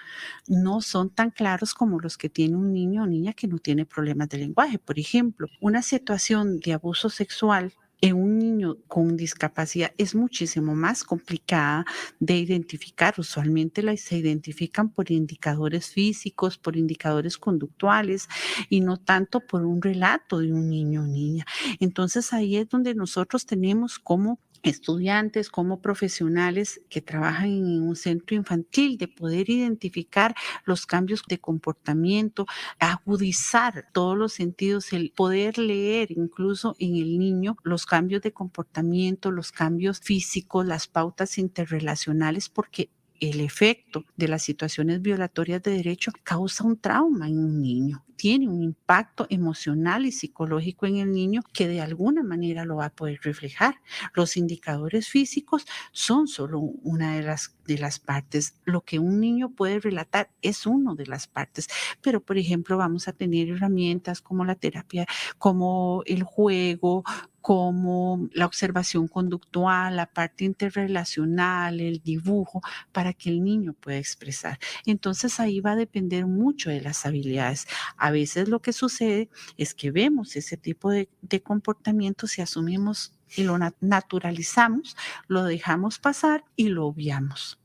no 0.48 0.80
son 0.82 1.10
tan 1.10 1.32
claros 1.32 1.74
como 1.74 2.00
los 2.00 2.18
que 2.18 2.30
tiene 2.30 2.56
un 2.56 2.72
niño 2.72 3.04
o 3.04 3.08
niña 3.08 3.34
que 3.34 3.48
no 3.50 3.58
tiene 3.60 3.86
problemas 3.86 4.30
de 4.30 4.38
lenguaje. 4.38 4.80
Por 4.80 4.98
ejemplo, 4.98 5.48
una 5.60 5.82
situación 5.82 6.60
de 6.62 6.72
abuso 6.74 7.10
sexual 7.10 7.74
en 8.02 8.16
un 8.16 8.40
niño 8.40 8.78
con 8.88 9.16
discapacidad 9.16 9.94
es 9.98 10.16
muchísimo 10.16 10.76
más 10.76 11.04
complicada 11.04 11.86
de 12.20 12.38
identificar. 12.38 13.14
Usualmente 13.18 13.82
se 13.98 14.18
identifican 14.18 14.90
por 14.90 15.12
indicadores 15.12 15.88
físicos, 15.88 16.58
por 16.58 16.76
indicadores 16.78 17.38
conductuales 17.38 18.28
y 18.70 18.82
no 18.82 18.98
tanto 18.98 19.40
por 19.42 19.66
un 19.66 19.82
relato 19.82 20.40
de 20.40 20.52
un 20.52 20.70
niño 20.70 21.04
o 21.04 21.08
niña. 21.08 21.46
Entonces 21.80 22.34
ahí 22.34 22.58
es 22.58 22.70
donde 22.70 22.96
nosotros 22.96 23.46
tenemos 23.46 24.00
como 24.00 24.40
estudiantes 24.64 25.50
como 25.50 25.82
profesionales 25.82 26.82
que 26.90 27.02
trabajan 27.02 27.50
en 27.50 27.82
un 27.82 27.96
centro 27.96 28.36
infantil, 28.36 28.98
de 28.98 29.08
poder 29.08 29.50
identificar 29.50 30.36
los 30.66 30.86
cambios 30.86 31.24
de 31.28 31.40
comportamiento, 31.40 32.46
agudizar 32.80 33.88
todos 33.94 34.18
los 34.18 34.34
sentidos, 34.34 34.94
el 34.94 35.12
poder 35.12 35.58
leer 35.58 36.12
incluso 36.12 36.76
en 36.80 36.96
el 36.96 37.18
niño 37.18 37.58
los 37.64 37.86
cambios 37.86 38.22
de 38.22 38.34
comportamiento, 38.34 39.32
los 39.32 39.52
cambios 39.52 40.00
físicos, 40.00 40.66
las 40.66 40.88
pautas 40.88 41.38
interrelacionales, 41.38 42.50
porque 42.50 42.90
el 43.20 43.40
efecto 43.40 44.06
de 44.18 44.28
las 44.28 44.44
situaciones 44.44 45.02
violatorias 45.02 45.62
de 45.62 45.72
derecho 45.72 46.12
causa 46.24 46.64
un 46.64 46.78
trauma 46.78 47.28
en 47.28 47.38
un 47.38 47.62
niño 47.62 48.04
tiene 48.22 48.48
un 48.48 48.62
impacto 48.62 49.26
emocional 49.32 50.06
y 50.06 50.12
psicológico 50.12 50.86
en 50.86 50.98
el 50.98 51.12
niño 51.12 51.42
que 51.54 51.68
de 51.68 51.82
alguna 51.82 52.22
manera 52.22 52.66
lo 52.66 52.76
va 52.76 52.86
a 52.86 52.90
poder 52.92 53.20
reflejar. 53.24 53.78
Los 54.14 54.38
indicadores 54.38 55.10
físicos 55.10 55.66
son 55.92 56.28
solo 56.28 56.60
una 56.60 57.16
de 57.16 57.24
las, 57.24 57.56
de 57.66 57.80
las 57.80 57.98
partes. 57.98 58.60
Lo 58.64 58.82
que 58.82 59.00
un 59.00 59.20
niño 59.20 59.50
puede 59.50 59.80
relatar 59.80 60.30
es 60.44 60.68
una 60.68 60.94
de 60.94 61.08
las 61.08 61.26
partes. 61.26 61.68
Pero, 62.04 62.22
por 62.22 62.38
ejemplo, 62.38 62.78
vamos 62.78 63.08
a 63.08 63.14
tener 63.14 63.50
herramientas 63.50 64.22
como 64.22 64.46
la 64.46 64.54
terapia, 64.54 65.08
como 65.40 66.04
el 66.06 66.22
juego, 66.22 67.04
como 67.42 68.30
la 68.34 68.46
observación 68.46 69.08
conductual, 69.08 69.96
la 69.96 70.06
parte 70.06 70.46
interrelacional, 70.46 71.80
el 71.80 72.02
dibujo, 72.02 72.62
para 72.92 73.14
que 73.14 73.30
el 73.30 73.44
niño 73.44 73.74
pueda 73.74 73.98
expresar. 73.98 74.60
Entonces 74.86 75.40
ahí 75.40 75.60
va 75.60 75.72
a 75.72 75.76
depender 75.76 76.28
mucho 76.28 76.70
de 76.70 76.82
las 76.82 77.06
habilidades. 77.06 77.68
A 77.98 78.11
veces 78.12 78.50
lo 78.50 78.62
que 78.62 78.74
sucede 78.74 79.30
es 79.58 79.74
que 79.74 79.92
vemos 79.92 80.36
ese 80.36 80.58
tipo 80.58 80.90
de, 80.92 81.10
comportamientos 81.44 82.38
y 82.38 82.42
asumimos 82.42 83.14
y 83.36 83.44
lo 83.44 83.58
naturalizamos, 83.80 84.98
lo 85.28 85.44
dejamos 85.44 86.00
pasar 86.00 86.44
y 86.56 86.70
lo 86.70 86.86
obviamos. 86.86 87.60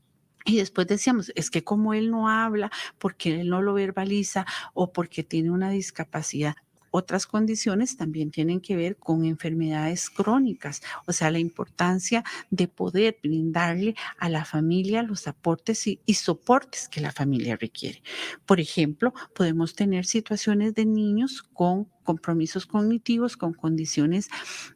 Y 0.45 0.57
después 0.57 0.87
decíamos, 0.87 1.31
es 1.35 1.49
que 1.49 1.63
como 1.63 1.93
él 1.93 2.09
no 2.09 2.29
habla, 2.29 2.71
porque 2.99 3.41
él 3.41 3.49
no 3.49 3.61
lo 3.61 3.73
verbaliza 3.73 4.45
o 4.73 4.93
porque 4.93 5.23
tiene 5.23 5.51
una 5.51 5.69
discapacidad, 5.69 6.55
otras 6.91 7.25
condiciones 7.27 7.97
también 7.97 8.31
tienen 8.31 8.61
que 8.61 8.75
ver 8.75 8.97
con 8.97 9.25
enfermedades 9.25 10.09
crónicas, 10.09 10.81
o 11.05 11.13
sea, 11.13 11.31
la 11.31 11.39
importancia 11.39 12.23
de 12.49 12.67
poder 12.67 13.17
brindarle 13.21 13.95
a 14.17 14.29
la 14.29 14.45
familia 14.45 15.03
los 15.03 15.27
aportes 15.27 15.87
y, 15.87 15.99
soportes 16.13 16.89
que 16.89 16.99
la 16.99 17.11
familia 17.11 17.55
requiere. 17.55 18.01
Por 18.45 18.59
ejemplo, 18.59 19.13
podemos 19.35 19.75
tener 19.75 20.05
situaciones 20.05 20.73
de 20.73 20.85
niños 20.85 21.43
con 21.53 21.87
compromisos 22.07 22.65
cognitivos 22.65 23.35
con 23.35 23.51
condiciones 23.53 24.29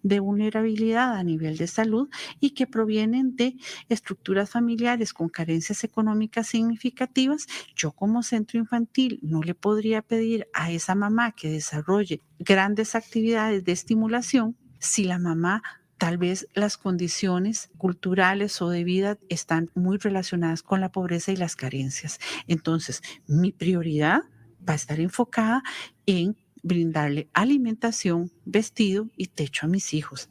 de 0.04 0.20
vulnerabilidad 0.20 1.15
a 1.15 1.24
nivel 1.24 1.56
de 1.56 1.67
salud 1.67 2.10
y 2.41 2.50
que 2.50 2.67
provienen 2.67 3.38
de 3.38 3.56
estructuras 3.88 4.50
familiares 4.50 5.13
con 5.13 5.30
carencias 5.30 5.86
económicas 5.86 6.48
significativas, 6.48 7.48
yo 7.74 7.94
como 7.94 8.22
centro 8.22 8.60
infantil 8.60 9.17
no 9.22 9.41
le 9.44 9.56
podría 9.56 10.02
pedir 10.02 10.50
a 10.54 10.72
esa 10.72 10.94
mamá 10.94 11.32
que 11.32 11.50
desarrolle 11.50 12.22
grandes 12.38 12.96
actividades 12.96 13.63
de 13.63 13.72
estimulación 13.72 14.58
si 14.80 15.06
la 15.06 15.17
mamá 15.17 15.63
tal 15.98 16.17
vez 16.17 16.50
las 16.54 16.76
condiciones 16.78 17.70
culturales 17.78 18.62
o 18.62 18.67
de 18.70 18.84
vida 18.84 19.20
están 19.30 19.70
muy 19.74 20.00
relacionadas 20.00 20.63
con 20.63 20.82
la 20.82 20.91
pobreza 20.91 21.32
y 21.32 21.38
las 21.38 21.56
carencias. 21.56 22.20
Entonces, 22.48 23.02
mi 23.26 23.54
prioridad 23.54 24.24
va 24.67 24.74
a 24.74 24.76
estar 24.76 25.00
enfocada 25.00 25.63
en 26.06 26.36
brindarle 26.63 27.30
alimentación, 27.34 28.32
vestido 28.45 29.10
y 29.15 29.28
techo 29.28 29.65
a 29.65 29.69
mis 29.69 29.93
hijos. 29.93 30.30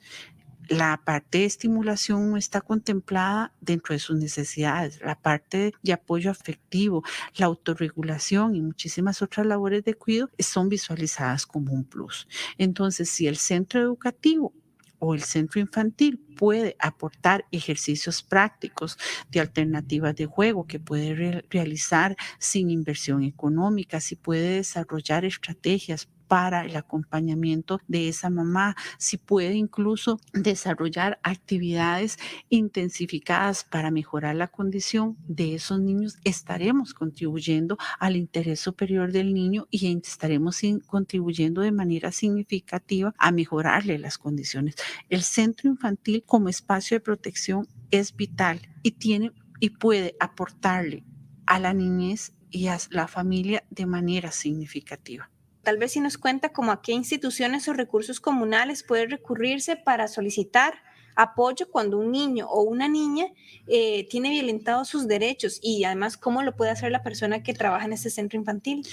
La 0.71 1.03
parte 1.05 1.39
de 1.39 1.47
estimulación 1.47 2.37
está 2.37 2.61
contemplada 2.61 3.53
dentro 3.61 3.93
de 3.93 3.99
sus 3.99 4.17
necesidades. 4.17 5.01
La 5.01 5.21
parte 5.21 5.73
de 5.83 5.93
apoyo 5.93 6.31
afectivo, 6.31 7.03
la 7.35 7.47
autorregulación 7.47 8.55
y 8.55 8.61
muchísimas 8.61 9.21
otras 9.21 9.47
labores 9.47 9.83
de 9.83 9.95
cuidado 9.95 10.31
son 10.39 10.69
visualizadas 10.69 11.45
como 11.45 11.73
un 11.73 11.83
plus. 11.83 12.29
Entonces, 12.57 13.11
si 13.11 13.27
el 13.27 13.37
centro 13.37 13.81
educativo 13.81 14.55
o 15.01 15.15
el 15.15 15.25
centro 15.25 15.61
infantil 15.61 16.21
puede 16.37 16.77
aportar 16.79 17.47
ejercicios 17.51 18.23
prácticos 18.23 18.97
de 19.29 19.41
alternativas 19.41 20.15
de 20.15 20.27
juego 20.27 20.69
que 20.69 20.79
puede 20.79 21.43
realizar 21.51 22.17
sin 22.39 22.71
inversión 22.71 23.25
económica, 23.25 23.99
si 23.99 24.15
puede 24.15 24.57
desarrollar 24.57 25.25
estrategias 25.25 26.09
para 26.31 26.65
el 26.65 26.77
acompañamiento 26.77 27.81
de 27.89 28.09
esa 28.09 28.31
mamá, 28.31 28.77
si 28.99 29.17
puede 29.17 29.55
incluso 29.55 30.21
desarrollar 30.33 31.19
actividades 31.25 32.21
intensificadas 32.51 33.65
para 33.65 33.91
mejorar 33.91 34.37
la 34.37 34.47
condición 34.47 35.17
de 35.27 35.57
esos 35.57 35.81
niños, 35.81 36.19
estaremos 36.23 36.95
contribuyendo 36.95 37.79
al 37.99 38.15
interés 38.15 38.61
superior 38.61 39.11
del 39.11 39.35
niño 39.35 39.67
y 39.73 39.93
estaremos 40.01 40.61
contribuyendo 40.87 41.63
de 41.63 41.73
manera 41.73 42.13
significativa 42.13 43.13
a 43.19 43.33
mejorarle 43.33 43.99
las 43.99 44.17
condiciones. 44.17 44.77
El 45.09 45.25
centro 45.25 45.69
infantil 45.69 46.23
como 46.25 46.49
espacio 46.49 46.95
de 46.95 47.01
protección 47.01 47.67
es 47.91 48.15
vital 48.15 48.61
y 48.85 48.93
tiene 48.93 49.33
y 49.59 49.71
puede 49.71 50.15
aportarle 50.21 51.03
a 51.47 51.59
la 51.59 51.75
niñez 51.75 52.35
y 52.53 52.69
a 52.69 52.79
la 52.91 53.09
familia 53.09 53.65
de 53.69 53.87
manera 53.87 54.31
significativa. 54.31 55.29
Tal 55.63 55.79
vez 55.79 55.93
si 55.93 56.01
nos 56.01 56.19
cuenta 56.19 56.51
como 56.51 56.73
a 56.73 56.83
qué 56.83 56.93
instituciones 56.93 57.69
o 57.69 57.73
recursos 57.73 58.21
comunales 58.21 58.83
puede 58.83 59.07
recurrirse 59.07 59.77
para 59.77 60.09
solicitar 60.09 60.75
apoyo 61.17 61.69
cuando 61.71 61.99
un 61.99 62.13
niño 62.13 62.49
o 62.49 62.63
una 62.63 62.89
niña 62.89 63.27
eh, 63.67 64.07
tiene 64.09 64.31
violentados 64.31 64.89
sus 64.89 65.07
derechos 65.07 65.59
y 65.63 65.85
además 65.85 66.17
cómo 66.17 66.43
lo 66.43 66.57
puede 66.57 66.71
hacer 66.71 66.91
la 66.91 67.03
persona 67.03 67.43
que 67.43 67.53
trabaja 67.53 67.85
en 67.85 67.93
ese 67.93 68.11
centro 68.11 68.39
infantil. 68.39 68.87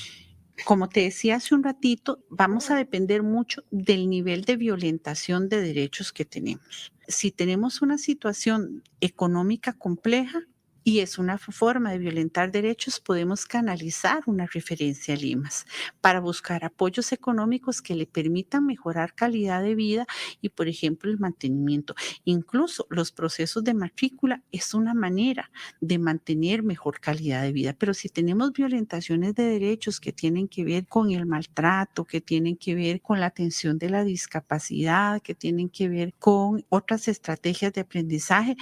Como 0.65 0.89
te 0.89 1.01
decía 1.01 1.35
hace 1.35 1.53
un 1.53 1.63
ratito, 1.63 2.19
vamos 2.29 2.71
a 2.71 2.75
depender 2.75 3.21
mucho 3.21 3.63
del 3.69 4.09
nivel 4.09 4.43
de 4.43 4.57
violentación 4.57 5.49
de 5.49 5.61
derechos 5.61 6.11
que 6.11 6.25
tenemos. 6.25 6.91
Si 7.07 7.31
tenemos 7.31 7.81
una 7.81 7.97
situación 7.97 8.83
económica 8.99 9.73
compleja, 9.73 10.41
y 10.87 11.01
es 11.01 11.17
una 11.17 11.37
forma 11.37 11.91
de 11.91 11.97
violentar 11.97 12.49
derechos, 12.49 13.01
podemos 13.01 13.45
canalizar 13.45 14.23
una 14.25 14.45
referencia 14.45 15.15
a 15.15 15.17
Limas 15.17 15.65
para 15.99 16.21
buscar 16.21 16.63
apoyos 16.63 17.11
económicos 17.11 17.81
que 17.81 17.93
le 17.93 18.05
permitan 18.05 18.65
mejorar 18.65 19.13
calidad 19.13 19.61
de 19.61 19.75
vida 19.75 20.07
y, 20.39 20.47
por 20.47 20.69
ejemplo, 20.69 21.11
el 21.11 21.19
mantenimiento. 21.19 21.93
Incluso 22.23 22.87
los 22.89 23.11
procesos 23.11 23.65
de 23.65 23.73
matrícula 23.73 24.43
es 24.53 24.73
una 24.73 24.93
manera 24.93 25.51
de 25.81 25.99
mantener 25.99 26.63
mejor 26.63 27.01
calidad 27.01 27.41
de 27.41 27.51
vida. 27.51 27.75
Pero 27.77 27.93
si 27.93 28.07
tenemos 28.07 28.53
violentaciones 28.53 29.35
de 29.35 29.43
derechos 29.43 29.99
que 29.99 30.13
tienen 30.13 30.47
que 30.47 30.63
ver 30.63 30.87
con 30.87 31.11
el 31.11 31.25
maltrato, 31.25 32.05
que 32.05 32.21
tienen 32.21 32.55
que 32.55 32.75
ver 32.75 33.01
con 33.01 33.19
la 33.19 33.25
atención 33.25 33.77
de 33.77 33.89
la 33.89 34.05
discapacidad, 34.05 35.21
que 35.21 35.35
tienen 35.35 35.67
que 35.67 35.89
ver 35.89 36.13
con 36.17 36.65
otras 36.69 37.09
estrategias 37.09 37.73
de 37.73 37.81
aprendizaje, 37.81 38.55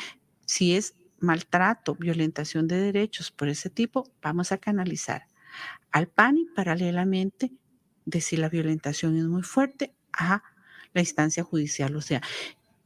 si 0.48 0.76
es 0.76 0.96
maltrato, 1.20 1.96
violentación 1.96 2.68
de 2.68 2.80
derechos 2.80 3.32
por 3.32 3.50
ese 3.50 3.70
tipo, 3.70 4.12
vamos 4.22 4.52
a 4.52 4.58
canalizar 4.58 5.28
al 5.92 6.08
PANI 6.08 6.48
paralelamente 6.56 7.52
de 8.06 8.22
si 8.22 8.38
la 8.38 8.50
violentación 8.50 9.18
es 9.18 9.26
muy 9.26 9.44
fuerte 9.44 9.94
a 10.12 10.44
la 10.94 11.02
instancia 11.02 11.44
judicial. 11.44 11.96
O 11.96 12.02
sea, 12.02 12.22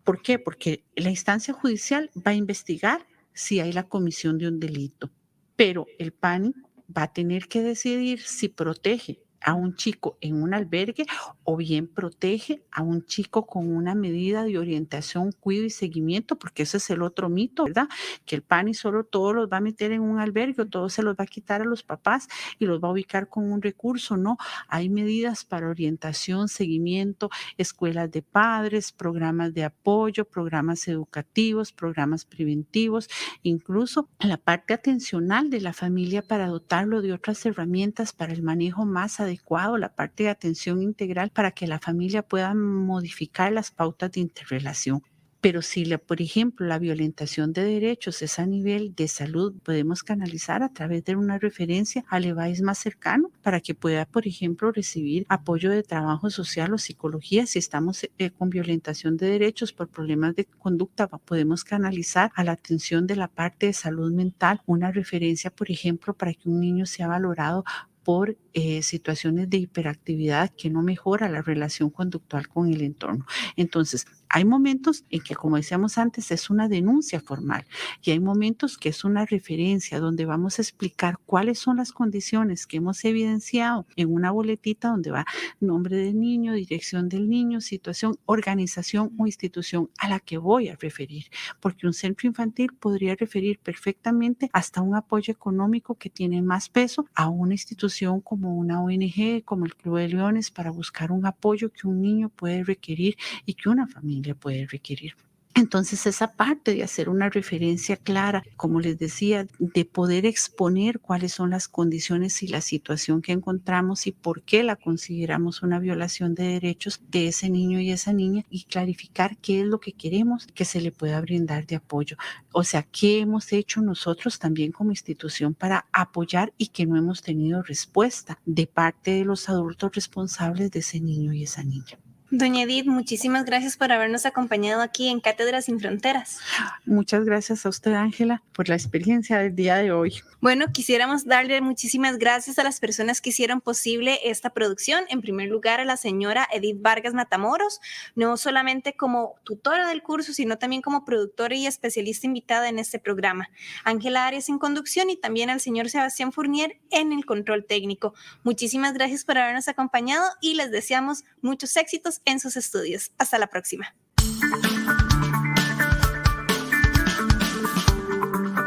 ¿por 0.04 0.22
qué? 0.22 0.40
Porque 0.40 0.84
la 0.96 1.10
instancia 1.10 1.54
judicial 1.54 2.12
va 2.16 2.32
a 2.32 2.36
investigar 2.36 3.06
si 3.34 3.60
hay 3.60 3.74
la 3.74 3.88
comisión 3.88 4.38
de 4.38 4.48
un 4.48 4.60
delito, 4.60 5.12
pero 5.56 5.88
el 5.98 6.12
PANI 6.12 6.54
va 6.96 7.04
a 7.04 7.14
tener 7.14 7.48
que 7.48 7.62
decidir 7.62 8.22
si 8.22 8.50
protege 8.50 9.22
a 9.42 9.54
un 9.54 9.76
chico 9.76 10.18
en 10.22 10.42
un 10.42 10.54
albergue 10.54 11.06
o 11.44 11.58
bien 11.58 11.88
protege 11.88 12.64
a 12.72 12.82
un 12.84 13.06
chico 13.06 13.46
con 13.48 13.72
una 13.74 13.96
medida 13.96 14.44
de 14.44 14.58
orientación, 14.58 15.32
cuidado 15.32 15.66
y 15.66 15.70
seguimiento, 15.70 16.38
porque 16.38 16.64
ese 16.64 16.78
es 16.78 16.90
el 16.90 17.02
otro 17.02 17.30
mito, 17.30 17.66
¿verdad? 17.66 17.88
Que 18.26 18.36
el 18.36 18.44
PANI 18.44 18.74
solo 18.74 19.04
todos 19.04 19.34
los 19.36 19.50
va 19.50 19.58
a 19.58 19.62
meter 19.62 19.92
en 19.92 20.02
un 20.02 20.20
albergue 20.20 20.62
o 20.64 20.68
todos 20.68 20.94
se 20.94 21.04
los 21.04 21.16
va 21.16 21.24
a 21.24 21.28
quitar 21.28 21.62
a 21.62 21.66
los 21.66 21.84
papás 21.84 22.28
y 22.60 22.66
los 22.66 22.82
va 22.84 22.90
a 22.90 22.92
ubicar 22.92 23.30
con 23.30 23.52
un 23.52 23.62
recurso, 23.62 24.18
no. 24.18 24.38
Hay 24.68 24.90
medidas 24.90 25.46
para 25.46 25.70
orientación, 25.70 26.48
seguimiento, 26.48 27.30
escuelas 27.58 28.12
de 28.12 28.22
padres, 28.22 28.92
programas 28.92 29.54
de 29.54 29.64
apoyo, 29.64 30.26
programas 30.26 30.88
educativos, 30.88 31.72
programas 31.72 32.26
preventivos, 32.26 33.10
incluso 33.44 34.10
la 34.20 34.38
parte 34.38 34.74
atencional 34.74 35.50
de 35.50 35.62
la 35.62 35.74
familia 35.74 36.22
para 36.22 36.48
dotarlo 36.48 37.02
de 37.02 37.14
otras 37.14 37.46
herramientas 37.46 38.14
para 38.14 38.34
el 38.34 38.44
manejo 38.44 38.86
más 38.86 39.20
adecuado 39.20 39.29
adecuado, 39.30 39.78
la 39.78 39.94
parte 39.96 40.24
de 40.24 40.30
atención 40.30 40.82
integral 40.82 41.30
para 41.30 41.52
que 41.52 41.68
la 41.68 41.80
familia 41.80 42.22
pueda 42.24 42.54
modificar 42.54 43.52
las 43.52 43.72
pautas 43.72 44.12
de 44.12 44.22
interrelación. 44.22 45.02
Pero 45.42 45.62
si, 45.62 45.86
por 45.98 46.22
ejemplo, 46.22 46.66
la 46.68 46.80
violentación 46.80 47.54
de 47.54 47.64
derechos 47.64 48.22
es 48.22 48.40
a 48.40 48.46
nivel 48.46 48.94
de 48.94 49.08
salud, 49.08 49.56
podemos 49.64 50.04
canalizar 50.04 50.64
a 50.64 50.74
través 50.74 51.06
de 51.06 51.16
una 51.16 51.40
referencia 51.40 52.04
al 52.10 52.26
EVAIS 52.26 52.62
más 52.62 52.78
cercano 52.78 53.32
para 53.42 53.62
que 53.62 53.74
pueda, 53.74 54.06
por 54.06 54.28
ejemplo, 54.28 54.74
recibir 54.74 55.26
apoyo 55.30 55.72
de 55.72 55.84
trabajo 55.84 56.30
social 56.30 56.74
o 56.74 56.78
psicología. 56.78 57.46
Si 57.46 57.58
estamos 57.58 58.04
eh, 58.18 58.32
con 58.32 58.50
violentación 58.50 59.16
de 59.16 59.28
derechos 59.28 59.72
por 59.72 59.88
problemas 59.88 60.36
de 60.36 60.44
conducta, 60.44 61.08
podemos 61.08 61.64
canalizar 61.64 62.32
a 62.36 62.44
la 62.44 62.52
atención 62.52 63.08
de 63.08 63.16
la 63.16 63.30
parte 63.30 63.68
de 63.68 63.74
salud 63.74 64.12
mental 64.12 64.62
una 64.66 64.92
referencia, 64.92 65.52
por 65.52 65.72
ejemplo, 65.72 66.14
para 66.14 66.34
que 66.34 66.50
un 66.50 66.60
niño 66.60 66.86
sea 66.86 67.08
valorado 67.08 67.64
por 68.04 68.36
eh, 68.54 68.82
situaciones 68.82 69.50
de 69.50 69.58
hiperactividad 69.58 70.52
que 70.56 70.70
no 70.70 70.82
mejora 70.82 71.30
la 71.30 71.42
relación 71.42 71.90
conductual 71.90 72.48
con 72.48 72.72
el 72.72 72.82
entorno. 72.82 73.26
Entonces, 73.56 74.06
hay 74.32 74.46
momentos 74.46 75.06
en 75.10 75.22
que, 75.22 75.36
como 75.36 75.58
decíamos 75.58 75.98
antes, 75.98 76.30
es 76.32 76.52
una 76.52 76.68
denuncia 76.68 77.20
formal 77.20 77.66
y 78.04 78.12
hay 78.12 78.20
momentos 78.20 78.78
que 78.78 78.90
es 78.90 79.04
una 79.04 79.26
referencia 79.26 80.00
donde 80.00 80.26
vamos 80.26 80.60
a 80.60 80.62
explicar 80.62 81.18
cuáles 81.26 81.58
son 81.58 81.78
las 81.78 81.92
condiciones 81.92 82.68
que 82.68 82.78
hemos 82.78 83.04
evidenciado 83.06 83.88
en 83.96 84.14
una 84.14 84.30
boletita 84.30 84.90
donde 84.90 85.10
va 85.10 85.26
nombre 85.60 85.96
del 85.96 86.20
niño, 86.20 86.54
dirección 86.54 87.10
del 87.10 87.28
niño, 87.28 87.60
situación, 87.60 88.18
organización 88.26 89.12
o 89.18 89.26
institución 89.26 89.90
a 89.98 90.08
la 90.10 90.20
que 90.20 90.38
voy 90.38 90.70
a 90.70 90.76
referir, 90.76 91.26
porque 91.60 91.88
un 91.88 91.94
centro 91.94 92.28
infantil 92.28 92.74
podría 92.80 93.16
referir 93.16 93.60
perfectamente 93.60 94.50
hasta 94.54 94.82
un 94.82 94.96
apoyo 94.96 95.32
económico 95.32 95.96
que 95.96 96.12
tiene 96.12 96.42
más 96.44 96.70
peso 96.70 97.08
a 97.16 97.30
una 97.30 97.54
institución 97.54 98.22
como 98.22 98.39
una 98.48 98.82
ONG, 98.82 99.44
como 99.44 99.66
el 99.66 99.76
Club 99.76 99.98
de 99.98 100.08
Leones, 100.10 100.52
para 100.52 100.72
buscar 100.72 101.12
un 101.12 101.26
apoyo 101.26 101.72
que 101.72 101.88
un 101.88 102.02
niño 102.02 102.30
puede 102.30 102.64
requerir 102.64 103.18
y 103.46 103.56
que 103.56 103.70
una 103.70 103.88
familia 103.88 104.36
puede 104.36 104.66
requerir. 104.68 105.16
Entonces, 105.60 106.08
esa 106.08 106.32
parte 106.38 106.74
de 106.74 106.84
hacer 106.84 107.10
una 107.10 107.30
referencia 107.30 107.98
clara, 107.98 108.44
como 108.56 108.80
les 108.80 108.98
decía, 108.98 109.46
de 109.60 109.84
poder 109.84 110.26
exponer 110.26 111.02
cuáles 111.02 111.34
son 111.34 111.50
las 111.50 111.68
condiciones 111.68 112.42
y 112.44 112.48
la 112.48 112.62
situación 112.62 113.22
que 113.22 113.34
encontramos 113.34 114.08
y 114.08 114.14
por 114.14 114.44
qué 114.44 114.64
la 114.64 114.78
consideramos 114.78 115.62
una 115.62 115.80
violación 115.80 116.34
de 116.34 116.46
derechos 116.46 117.02
de 117.10 117.28
ese 117.28 117.50
niño 117.50 117.82
y 117.82 117.92
esa 117.92 118.14
niña 118.14 118.46
y 118.50 118.64
clarificar 118.64 119.36
qué 119.36 119.60
es 119.60 119.66
lo 119.66 119.82
que 119.82 119.92
queremos 119.92 120.48
que 120.48 120.64
se 120.64 120.80
le 120.80 120.94
pueda 120.94 121.20
brindar 121.20 121.68
de 121.68 121.76
apoyo. 121.76 122.16
O 122.54 122.64
sea, 122.64 122.84
qué 122.84 123.20
hemos 123.20 123.52
hecho 123.52 123.82
nosotros 123.82 124.40
también 124.40 124.72
como 124.72 124.92
institución 124.92 125.56
para 125.56 125.88
apoyar 125.92 126.54
y 126.58 126.68
que 126.68 126.86
no 126.86 126.96
hemos 126.96 127.22
tenido 127.22 127.64
respuesta 127.64 128.40
de 128.46 128.66
parte 128.66 129.12
de 129.12 129.26
los 129.26 129.50
adultos 129.50 129.92
responsables 129.94 130.72
de 130.72 130.80
ese 130.80 131.02
niño 131.02 131.34
y 131.34 131.44
esa 131.44 131.64
niña. 131.64 132.00
Doña 132.32 132.62
Edith, 132.62 132.86
muchísimas 132.86 133.44
gracias 133.44 133.76
por 133.76 133.92
habernos 133.92 134.28
acompañado 134.28 134.84
aquí 134.84 135.08
en 135.08 135.20
Cátedras 135.20 135.66
sin 135.66 135.80
Fronteras. 135.80 136.38
Muchas 136.86 137.26
gracias 137.26 137.66
a 137.66 137.70
usted, 137.70 137.94
Ángela, 137.94 138.44
por 138.54 138.70
la 138.70 138.76
experiencia 138.76 139.40
del 139.40 139.56
día 139.56 139.78
de 139.78 139.92
hoy. 139.92 140.22
Bueno, 140.40 140.68
quisiéramos 140.72 141.26
darle 141.26 141.60
muchísimas 141.60 142.20
gracias 142.20 142.60
a 142.60 142.64
las 142.64 142.80
personas 142.80 143.20
que 143.20 143.32
hicieron 143.32 143.62
posible 143.62 144.20
esta 144.24 144.52
producción. 144.52 145.06
En 145.10 145.22
primer 145.22 145.50
lugar, 145.50 145.80
a 145.80 145.86
la 145.86 145.98
señora 145.98 146.48
Edith 146.54 146.80
Vargas 146.80 147.16
Matamoros, 147.16 147.82
no 148.16 148.38
solamente 148.38 148.94
como 148.94 149.36
tutora 149.44 149.88
del 149.90 150.04
curso, 150.04 150.32
sino 150.32 150.58
también 150.60 150.84
como 150.84 151.04
productora 151.06 151.56
y 151.56 151.66
especialista 151.66 152.28
invitada 152.28 152.70
en 152.70 152.78
este 152.78 153.00
programa. 153.00 153.50
Ángela 153.84 154.28
Arias 154.28 154.50
en 154.50 154.60
conducción 154.60 155.10
y 155.10 155.18
también 155.18 155.50
al 155.50 155.60
señor 155.60 155.90
Sebastián 155.90 156.32
Fournier 156.32 156.80
en 156.92 157.12
el 157.12 157.26
control 157.26 157.66
técnico. 157.66 158.14
Muchísimas 158.44 158.94
gracias 158.94 159.26
por 159.26 159.40
habernos 159.40 159.68
acompañado 159.68 160.26
y 160.42 160.54
les 160.54 160.70
deseamos 160.70 161.24
muchos 161.42 161.76
éxitos 161.76 162.19
en 162.26 162.40
sus 162.40 162.58
estudios. 162.58 163.12
Hasta 163.18 163.38
la 163.38 163.48
próxima. 163.48 163.94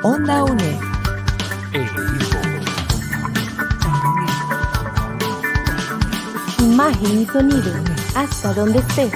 Onda 0.03 0.43
UNE. 0.43 0.81
Imagen 6.59 7.21
y 7.21 7.27
sonido. 7.27 7.73
Hasta 8.17 8.53
donde 8.55 8.79
estés. 8.81 9.13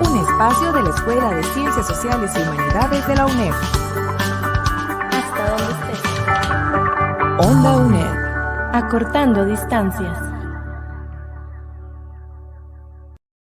Un 0.00 0.18
espacio 0.18 0.72
de 0.72 0.82
la 0.82 0.90
Escuela 0.90 1.30
de 1.30 1.44
Ciencias 1.44 1.86
Sociales 1.86 2.30
y 2.34 2.40
Humanidades 2.40 3.06
de 3.06 3.16
la 3.16 3.26
UNED. 3.26 3.79
Onda 7.42 7.78
UNED. 7.78 8.04
Acortando 8.74 9.46
distancias. 9.46 10.29